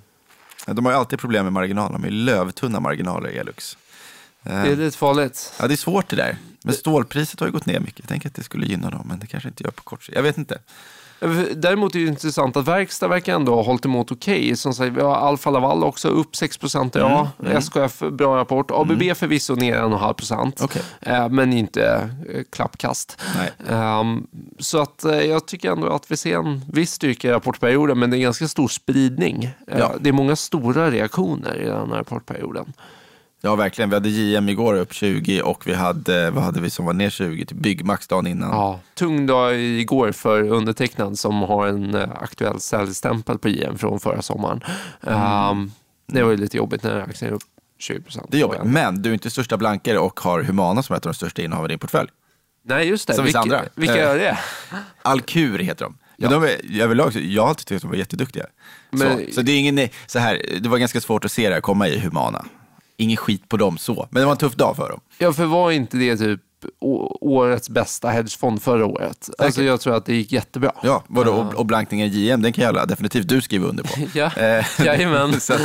de 0.67 0.85
har 0.85 0.93
ju 0.93 0.99
alltid 0.99 1.19
problem 1.19 1.45
med 1.45 1.53
marginaler, 1.53 1.93
de 1.93 2.03
har 2.03 2.11
ju 2.11 2.17
lövtunna 2.17 2.81
marginaler 2.81 3.29
i 3.29 3.39
Elux. 3.39 3.79
Det 4.43 4.51
är 4.51 4.77
lite 4.77 4.99
farligt. 4.99 5.53
Ja, 5.61 5.67
det 5.69 5.75
är 5.75 5.77
svårt 5.77 6.09
det 6.09 6.17
där. 6.17 6.37
Men 6.65 6.75
stålpriset 6.75 7.41
har 7.41 7.47
ju 7.47 7.53
gått 7.53 7.67
ner 7.67 7.81
mycket. 7.81 7.99
Jag 7.99 8.09
tänker 8.09 8.29
att 8.29 8.35
det 8.35 8.43
skulle 8.43 8.67
gynna 8.67 8.91
dem, 8.91 9.07
men 9.09 9.19
det 9.19 9.27
kanske 9.27 9.49
inte 9.49 9.65
gör 9.65 9.71
på 9.71 9.83
kort 9.83 10.03
sikt. 10.03 10.17
Jag 10.17 10.23
vet 10.23 10.39
inte. 10.39 10.59
Däremot 11.55 11.95
är 11.95 11.99
det 11.99 12.07
intressant 12.07 12.57
att 12.57 12.69
verkstad 12.69 13.09
verkar 13.09 13.35
ändå 13.35 13.55
ha 13.55 13.63
hållit 13.63 13.85
emot 13.85 14.13
okej. 14.13 14.57
Som 14.57 14.75
sagt, 14.75 14.93
vi 14.93 15.01
har 15.01 15.15
Alfa 15.15 15.51
Laval 15.51 15.85
också 15.85 16.09
upp 16.09 16.37
6 16.37 16.59
procent 16.59 16.97
idag. 16.97 17.29
SKF, 17.45 17.99
bra 17.99 18.37
rapport. 18.37 18.71
ABB 18.71 19.03
förvisso 19.17 19.55
ner 19.55 19.77
1,5 19.77 20.13
procent. 20.13 20.61
Okej. 20.63 20.83
Eh, 21.01 21.29
men 21.29 21.53
inte 21.53 22.11
eh, 22.29 22.43
klappkast. 22.53 23.21
Ehm, 23.69 24.27
så 24.59 24.83
att 24.83 25.05
eh, 25.05 25.21
jag 25.21 25.47
tycker 25.47 25.71
ändå 25.71 25.89
att 25.89 26.11
vi 26.11 26.17
ser 26.17 26.39
en 26.39 26.65
viss 26.73 26.93
styrka 26.93 27.29
i 27.29 27.31
rapportperioden, 27.31 27.99
men 27.99 28.11
det 28.11 28.19
är 28.19 28.21
ganska 28.21 28.49
stor 28.49 28.69
spridning. 28.69 29.51
Ja. 29.79 29.93
Det 30.01 30.09
är 30.09 30.13
många 30.13 30.37
stora 30.37 30.91
reaktioner 30.91 31.57
i 31.57 31.65
den 31.65 31.91
här 31.91 31.99
rapportperioden. 31.99 32.73
Ja, 33.45 33.55
verkligen. 33.57 33.91
Vi 33.91 33.97
hade 33.97 34.09
JM 34.09 34.49
igår 34.49 34.75
upp 34.75 34.93
20 34.93 35.43
och 35.43 35.67
vi 35.67 35.75
hade, 35.75 36.31
vad 36.31 36.45
hade 36.45 36.61
vi 36.61 36.71
som 36.71 36.87
var 36.87 36.93
ner 36.93 37.11
20? 37.11 37.47
Till 37.47 37.57
Byggmax 37.57 38.07
dagen 38.09 38.27
innan. 38.27 38.51
Ja, 38.51 38.81
tung 38.95 39.27
dag 39.27 39.61
igår 39.61 40.13
för 40.13 40.43
undertecknad 40.49 41.19
som 41.19 41.43
har 41.43 41.67
en 41.67 41.95
eh, 41.95 42.09
aktuell 42.21 42.61
säljstämpel 42.61 43.39
på 43.39 43.49
JM 43.49 43.79
från 43.79 44.01
förra 44.01 44.23
sommaren. 44.23 44.61
Ehm, 45.03 45.73
det 46.13 46.23
var 46.23 46.31
ju 46.31 46.37
lite 46.37 46.57
jobbigt 46.57 46.83
när 46.83 47.01
aktien 47.01 47.31
är 47.31 47.35
upp 47.35 47.43
20 47.79 48.01
procent. 48.03 48.27
Det 48.31 48.37
är 48.37 48.41
jobbigt. 48.41 48.61
Men 48.65 49.03
du 49.03 49.09
är 49.11 49.15
inte 49.15 49.31
största 49.31 49.57
blankare 49.57 49.99
och 49.99 50.21
har 50.21 50.43
Humana 50.43 50.83
som 50.83 50.95
är 50.95 50.97
ett 50.97 51.07
av 51.07 51.13
de 51.13 51.17
största 51.17 51.43
innehaven 51.43 51.71
i 51.71 51.73
din 51.73 51.79
portfölj. 51.79 52.09
Nej, 52.65 52.89
just 52.89 53.09
det. 53.09 53.15
Som 53.15 53.25
vilka, 53.25 53.39
andra. 53.41 53.63
Vilka 53.75 53.97
Eh. 54.03 54.11
är 54.11 54.19
det? 54.19 54.39
Alkur 55.03 55.59
heter 55.59 55.85
de. 55.85 55.99
Men 56.17 56.31
de 56.31 56.43
är, 56.45 56.83
överlag, 56.83 57.17
jag 57.17 57.43
har 57.43 57.49
alltid 57.49 57.67
tyckt 57.67 57.77
att 57.77 57.83
de 57.83 57.89
var 57.89 57.97
jätteduktiga. 57.97 58.47
Men- 58.91 59.27
så, 59.27 59.33
så 59.33 59.43
det 59.43 59.53
är 59.53 59.59
ingen, 59.59 59.89
så 60.07 60.19
här, 60.19 60.43
det 60.61 60.69
var 60.69 60.79
ganska 60.79 61.01
svårt 61.01 61.25
att 61.25 61.33
se 61.33 61.49
det 61.49 61.55
här 61.55 61.61
komma 61.61 61.89
i 61.89 61.99
Humana. 61.99 62.45
Ingen 62.97 63.17
skit 63.17 63.49
på 63.49 63.57
dem 63.57 63.79
så, 63.79 64.09
men 64.11 64.21
det 64.21 64.25
var 64.27 64.33
en 64.33 64.39
tuff 64.39 64.55
dag 64.55 64.77
för 64.77 64.89
dem. 64.89 65.01
Ja, 65.19 65.33
för 65.33 65.45
var 65.45 65.71
inte 65.71 65.97
det 65.97 66.17
typ 66.17 66.41
årets 67.21 67.69
bästa 67.71 68.11
hedgefond 68.11 68.63
förra 68.63 68.87
året? 68.87 69.31
Alltså 69.39 69.63
jag 69.63 69.81
tror 69.81 69.95
att 69.97 70.07
det 70.07 70.15
gick 70.15 70.33
jättebra. 70.33 70.73
Ja, 70.83 71.05
vadå, 71.09 71.33
och, 71.33 71.55
och 71.55 71.67
blankningen 71.67 72.09
JM, 72.09 72.43
den 72.43 72.53
kan 72.53 72.65
jag 72.65 72.89
definitivt 72.89 73.29
du 73.29 73.41
skriva 73.41 73.67
under 73.67 73.85
på. 73.85 73.91
Ja, 74.19 74.31
Eh, 74.37 74.65
jajamän. 74.87 75.41
så 75.41 75.55
att, 75.55 75.61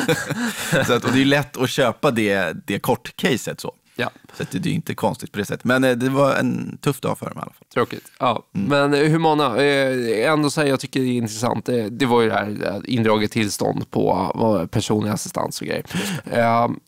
så 0.87 0.93
att, 0.93 1.03
och 1.05 1.11
det 1.11 1.21
är 1.21 1.25
lätt 1.25 1.57
att 1.57 1.69
köpa 1.69 2.11
det, 2.11 2.53
det 2.67 2.79
kortcaset 2.79 3.59
så. 3.59 3.73
Ja. 3.99 4.09
Så 4.33 4.43
det, 4.51 4.69
är 4.69 4.73
inte 4.73 4.95
konstigt 4.95 5.31
på 5.31 5.39
det 5.39 5.45
sättet. 5.45 5.63
Men 5.63 5.83
eh, 5.83 5.91
det 5.91 6.09
var 6.09 6.35
en 6.35 6.77
tuff 6.81 6.99
dag 6.99 7.17
för 7.17 7.25
dem 7.25 7.37
i 7.37 7.41
alla 7.41 7.51
fall. 7.51 7.67
Tråkigt. 7.73 8.11
Ja. 8.19 8.43
Mm. 8.55 8.69
Men 8.69 9.01
eh, 9.01 9.11
Humana, 9.11 9.63
eh, 9.63 10.31
ändå 10.31 10.49
säger 10.49 10.69
jag 10.69 10.79
tycker 10.79 10.99
det 10.99 11.05
är 11.05 11.17
intressant. 11.17 11.69
Det 11.89 12.05
var 12.05 12.21
ju 12.21 12.29
det 12.29 12.33
här 12.33 12.81
indraget 12.89 13.31
tillstånd 13.31 13.91
på 13.91 14.67
personlig 14.71 15.11
assistans 15.11 15.61
och 15.61 15.67
grejer. 15.67 15.85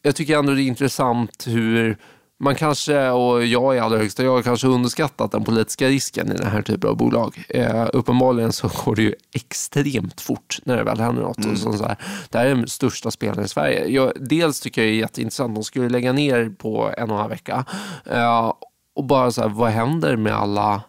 Jag 0.02 0.16
tycker 0.16 0.38
ändå 0.38 0.54
det 0.54 0.62
är 0.62 0.68
intressant 0.68 1.48
hur 1.48 1.98
man 2.40 2.56
kanske, 2.56 3.10
och 3.10 3.46
jag 3.46 3.76
i 3.76 3.80
allra 3.80 3.98
högsta 3.98 4.24
grad, 4.24 4.44
kanske 4.44 4.68
underskattat 4.68 5.32
den 5.32 5.44
politiska 5.44 5.88
risken 5.88 6.32
i 6.32 6.36
den 6.36 6.48
här 6.48 6.62
typen 6.62 6.90
av 6.90 6.98
bolag. 6.98 7.46
Eh, 7.50 7.88
uppenbarligen 7.94 8.54
så 8.54 8.72
går 8.86 8.96
det 8.96 9.02
ju 9.02 9.14
extremt 9.34 10.22
fort 10.22 10.60
när 10.64 10.78
det 10.78 10.84
väl 10.84 11.00
händer 11.00 11.22
något. 11.22 11.38
Mm. 11.38 11.52
Och 11.52 11.58
så, 11.58 11.74
så 11.74 11.86
här, 11.86 11.98
det 12.30 12.38
här 12.38 12.46
är 12.46 12.56
den 12.56 12.68
största 12.68 13.12
spelaren 13.12 13.46
i 13.46 13.48
Sverige. 13.48 13.88
Jag, 13.88 14.12
dels 14.16 14.60
tycker 14.60 14.82
jag 14.82 14.92
det 14.92 14.96
är 14.96 15.00
jätteintressant, 15.00 15.56
de 15.56 15.64
skulle 15.64 15.90
lägga 15.90 16.14
ner 16.14 16.50
på 16.50 16.94
en 16.98 17.10
och 17.10 17.16
en 17.16 17.22
halv 17.22 17.30
vecka. 17.30 17.66
Eh, 18.06 18.54
och 18.96 19.06
bara 19.06 19.32
så 19.32 19.42
här, 19.42 19.50
vad 19.50 19.70
händer 19.70 20.16
med 20.16 20.34
alla 20.34 20.82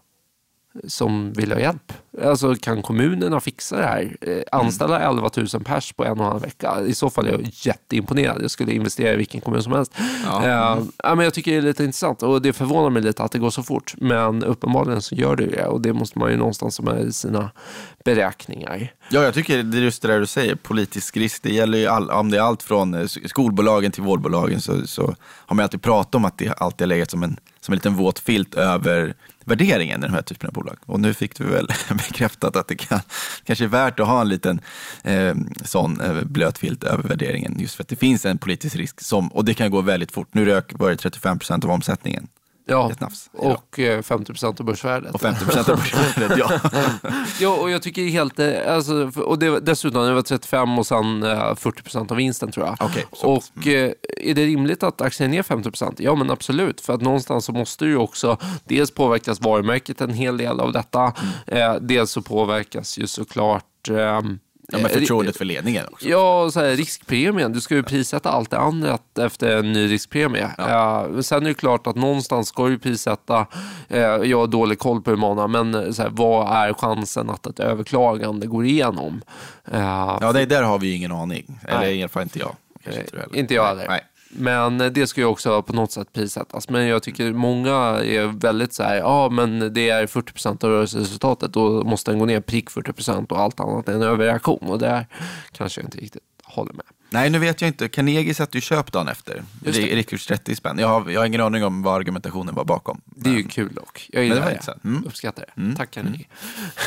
som 0.85 1.33
vill 1.33 1.53
ha 1.53 1.61
hjälp. 1.61 1.93
Alltså 2.25 2.55
kan 2.55 2.83
kommunerna 2.83 3.41
fixa 3.41 3.77
det 3.77 3.83
här? 3.83 4.17
Eh, 4.21 4.43
anställa 4.53 5.01
mm. 5.01 5.19
11 5.19 5.31
000 5.37 5.65
pers 5.65 5.93
på 5.93 6.05
en 6.05 6.11
och 6.11 6.25
en 6.25 6.33
halv 6.33 6.43
vecka? 6.43 6.81
I 6.87 6.95
så 6.95 7.11
fall 7.11 7.27
är 7.27 7.31
jag 7.31 7.41
jätteimponerad. 7.45 8.43
Jag 8.43 8.51
skulle 8.51 8.73
investera 8.73 9.13
i 9.13 9.17
vilken 9.17 9.41
kommun 9.41 9.63
som 9.63 9.73
helst. 9.73 9.93
Ja. 10.25 10.77
Uh, 10.79 10.85
ja, 11.03 11.15
men 11.15 11.25
jag 11.25 11.35
tycker 11.35 11.53
det 11.53 11.57
är 11.57 11.63
lite 11.63 11.85
intressant 11.85 12.23
och 12.23 12.43
det 12.43 12.53
förvånar 12.53 12.91
mig 12.91 13.03
lite 13.03 13.23
att 13.23 13.33
det 13.33 13.39
går 13.39 13.51
så 13.51 13.63
fort. 13.63 13.95
Men 13.97 14.45
uppenbarligen 14.45 15.03
så 15.03 15.15
gör 15.15 15.37
det 15.37 15.47
det 15.47 15.67
och 15.67 15.81
det 15.81 15.93
måste 15.93 16.19
man 16.19 16.31
ju 16.31 16.37
någonstans 16.37 16.79
ha 16.79 16.85
med 16.85 17.05
i 17.05 17.13
sina 17.13 17.51
beräkningar. 18.05 18.93
Ja, 19.11 19.23
jag 19.23 19.35
tycker 19.35 19.63
det 19.63 19.79
är 19.79 19.83
just 19.83 20.03
det 20.03 20.09
där 20.09 20.21
du 20.21 20.27
säger, 20.27 20.55
politisk 20.55 21.17
risk. 21.17 21.43
Det 21.43 21.53
gäller 21.53 21.79
ju 21.79 21.87
all, 21.87 22.11
om 22.11 22.31
det 22.31 22.37
är 22.37 22.43
allt 22.43 22.63
från 22.63 22.95
eh, 22.95 23.07
skolbolagen 23.07 23.93
till 23.93 24.03
vårdbolagen 24.03 24.61
så, 24.61 24.87
så 24.87 25.15
har 25.21 25.57
man 25.57 25.63
alltid 25.63 25.83
pratat 25.83 26.15
om 26.15 26.25
att 26.25 26.39
det 26.39 26.53
alltid 26.53 26.87
har 26.87 26.89
legat 26.89 27.11
som 27.11 27.23
en, 27.23 27.37
som 27.61 27.73
en 27.73 27.77
liten 27.77 27.95
våt 27.95 28.19
filt 28.19 28.55
över 28.55 29.15
värderingen 29.45 30.05
i 30.05 30.07
de 30.07 30.13
här 30.13 30.23
typerna 30.23 30.49
av 30.49 30.55
bolag. 30.55 30.77
Och 30.87 31.01
nu 31.01 31.15
fick 31.15 31.37
du 31.39 31.45
väl 31.45 31.69
bekräftat 31.89 32.57
att 32.57 32.69
det 32.69 32.77
kan, 32.77 33.01
kanske 33.45 33.65
är 33.65 33.69
värt 33.69 34.01
att 34.01 34.07
ha 34.07 34.21
en 34.21 34.29
liten 34.29 34.61
eh, 35.05 35.35
sån 35.65 36.01
eh, 36.01 36.25
blöt 36.25 36.59
filt 36.59 36.85
över 36.85 37.09
värderingen. 37.09 37.57
Just 37.61 37.75
för 37.75 37.83
att 37.83 37.89
det 37.89 37.97
finns 37.97 38.25
en 38.25 38.39
politisk 38.39 38.77
risk 38.77 39.01
som, 39.01 39.29
och 39.29 39.45
det 39.45 39.55
kan 39.55 39.71
gå 39.71 39.81
väldigt 39.81 40.13
fort. 40.13 40.29
Nu 40.33 40.45
rök 40.45 40.73
var 40.79 40.91
det 40.91 40.97
35 40.97 41.39
procent 41.39 41.65
av 41.65 41.71
omsättningen. 41.71 42.29
Ja, 42.71 42.93
och 43.33 43.79
ja. 43.79 44.03
50 44.03 44.13
eh, 44.13 44.35
procent 44.35 44.61
av 44.61 44.67
börsvärdet. 44.67 45.15
Och 45.15 45.21
50 45.21 45.45
procent 45.45 45.69
av 45.69 45.77
börsvärdet, 45.77 46.39
ja. 46.39 46.61
ja, 47.41 47.57
och 47.57 47.71
jag 47.71 47.83
tycker 47.83 48.03
helt, 48.09 48.39
eh, 48.39 48.75
alltså, 48.75 49.13
och 49.17 49.39
det, 49.39 49.61
dessutom, 49.61 50.05
det 50.07 50.13
var 50.13 50.23
35 50.23 50.79
och 50.79 50.87
sen 50.87 51.23
40 51.57 51.69
eh, 51.69 51.83
procent 51.83 52.11
av 52.11 52.17
vinsten 52.17 52.53
tror 52.53 52.67
jag. 52.67 52.87
Okay, 52.91 53.03
och 53.11 53.67
mm. 53.67 53.95
är 54.17 54.35
det 54.35 54.45
rimligt 54.45 54.83
att 54.83 55.01
aktien 55.01 55.31
är 55.31 55.37
ner 55.37 55.43
50 55.43 55.71
procent? 55.71 56.01
Ja, 56.01 56.15
men 56.15 56.31
absolut. 56.31 56.81
För 56.81 56.95
att 56.95 57.01
någonstans 57.01 57.45
så 57.45 57.53
måste 57.53 57.85
ju 57.87 57.97
också, 57.97 58.37
dels 58.65 58.91
påverkas 58.91 59.41
varumärket 59.41 60.01
en 60.01 60.15
hel 60.15 60.37
del 60.37 60.61
av 60.61 60.73
detta. 60.73 61.13
Mm. 61.47 61.87
dels 61.87 62.11
så 62.11 62.23
påverkas 62.23 62.99
ju 62.99 63.07
såklart 63.07 63.89
ehm, 63.89 64.39
Ja, 64.73 64.79
men 64.79 64.91
förtroendet 64.91 65.37
för 65.37 65.45
ledningen 65.45 65.87
också. 65.93 66.09
Ja, 66.09 66.51
så 66.51 66.61
här, 66.61 66.77
riskpremien. 66.77 67.53
Du 67.53 67.61
ska 67.61 67.75
ju 67.75 67.83
prissätta 67.83 68.31
allt 68.31 68.51
det 68.51 68.59
andra 68.59 68.99
efter 69.21 69.57
en 69.57 69.73
ny 69.73 69.91
riskpremie. 69.91 70.51
Ja. 70.59 71.07
Uh, 71.11 71.21
sen 71.21 71.43
är 71.43 71.49
det 71.49 71.55
klart 71.55 71.87
att 71.87 71.97
någonstans 71.97 72.49
ska 72.49 72.69
du 72.69 72.79
prissätta, 72.79 73.47
uh, 73.95 73.99
jag 74.01 74.39
har 74.39 74.47
dålig 74.47 74.79
koll 74.79 75.03
på 75.03 75.11
hur 75.11 75.19
många, 75.19 75.47
men 75.47 75.95
så 75.95 76.03
här, 76.03 76.11
vad 76.11 76.57
är 76.57 76.73
chansen 76.73 77.31
att 77.31 77.47
ett 77.47 77.61
överklagande 77.61 78.47
går 78.47 78.67
igenom? 78.67 79.23
Uh, 79.75 80.19
ja, 80.21 80.33
det, 80.35 80.47
där 80.47 80.63
har 80.63 80.79
vi 80.79 80.87
ju 80.87 80.95
ingen 80.95 81.13
aning. 81.13 81.61
Eller 81.69 81.87
i 81.87 82.03
alla 82.03 82.09
fall 82.09 82.23
inte 82.23 82.39
jag. 82.39 82.57
Inte 83.33 83.55
jag 83.55 83.67
heller. 83.67 83.89
Nej. 83.89 84.05
Men 84.33 84.79
det 84.79 85.07
ska 85.07 85.21
ju 85.21 85.27
också 85.27 85.63
på 85.63 85.73
något 85.73 85.93
sätt 85.93 86.13
prissättas. 86.13 86.69
Men 86.69 86.87
jag 86.87 87.03
tycker 87.03 87.33
många 87.33 87.75
är 88.05 88.41
väldigt 88.41 88.75
så 88.75 88.83
här, 88.83 88.97
ja 88.97 89.29
men 89.31 89.75
det 89.75 89.91
är 89.91 90.07
40 90.07 90.33
procent 90.33 90.65
av 90.65 90.71
rörelseresultatet, 90.71 91.53
då 91.53 91.85
måste 91.85 92.11
den 92.11 92.19
gå 92.19 92.25
ner 92.25 92.41
prick 92.41 92.71
40 92.71 92.93
procent 92.93 93.33
och 93.33 93.41
allt 93.41 93.61
annat 93.61 93.89
är 93.89 93.93
en 93.93 94.03
överreaktion. 94.03 94.67
Och 94.67 94.79
där 94.79 95.07
kanske 95.53 95.81
jag 95.81 95.87
inte 95.87 95.99
riktigt 95.99 96.23
håller 96.45 96.73
med. 96.73 96.85
Nej, 97.13 97.31
nu 97.31 97.39
vet 97.39 97.61
jag 97.61 97.69
inte. 97.69 97.89
Carnegie 97.89 98.35
satte 98.35 98.57
ju 98.57 98.61
köp 98.61 98.93
dagen 98.93 99.09
efter. 99.09 99.43
Riktigt 99.65 100.29
30 100.29 100.57
spänn. 100.57 100.79
Jag 100.79 100.89
har, 100.89 101.11
jag 101.11 101.21
har 101.21 101.27
ingen 101.27 101.41
aning 101.41 101.65
om 101.65 101.83
vad 101.83 101.95
argumentationen 101.95 102.55
var 102.55 102.65
bakom. 102.65 103.01
Det 103.05 103.31
är 103.31 103.35
ju 103.35 103.43
kul 103.43 103.75
dock. 103.75 104.09
Jag 104.13 104.25
gillar 104.25 104.51
det. 104.51 104.61
det. 104.67 104.89
Mm. 104.89 105.05
Uppskattar 105.07 105.45
det. 105.47 105.61
Mm. 105.61 105.77
Tack 105.77 105.91
Carnegie. 105.91 106.27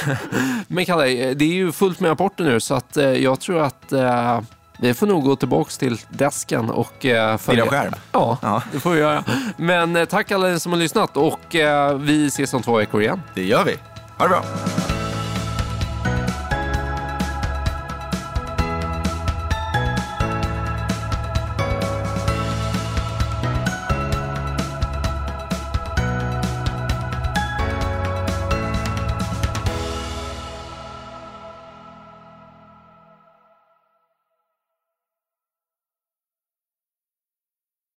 Mm. 0.05 0.17
men 0.67 0.85
Kalle, 0.85 1.33
det 1.33 1.45
är 1.45 1.53
ju 1.53 1.71
fullt 1.71 1.99
med 1.99 2.09
rapporter 2.09 2.43
nu 2.43 2.59
så 2.59 2.73
att 2.73 2.97
eh, 2.97 3.05
jag 3.05 3.39
tror 3.39 3.61
att 3.61 3.91
eh, 3.91 4.41
vi 4.87 4.93
får 4.93 5.07
nog 5.07 5.23
gå 5.23 5.35
tillbaka 5.35 5.71
till 5.79 5.97
desken 6.09 6.69
och 6.69 7.05
eh, 7.05 7.37
följa. 7.37 7.65
skärm? 7.65 7.93
Ja, 8.11 8.37
ja, 8.41 8.63
det 8.71 8.79
får 8.79 8.91
vi 8.91 8.99
göra. 8.99 9.23
Men 9.57 9.95
eh, 9.95 10.05
tack 10.05 10.31
alla 10.31 10.59
som 10.59 10.71
har 10.71 10.79
lyssnat 10.79 11.17
och 11.17 11.55
eh, 11.55 11.97
vi 11.97 12.27
ses 12.27 12.53
om 12.53 12.61
två 12.61 12.77
veckor 12.77 13.01
igen. 13.01 13.21
Det 13.33 13.43
gör 13.43 13.63
vi. 13.63 13.77
Ha 14.17 14.25
det 14.25 14.29
bra. 14.29 14.43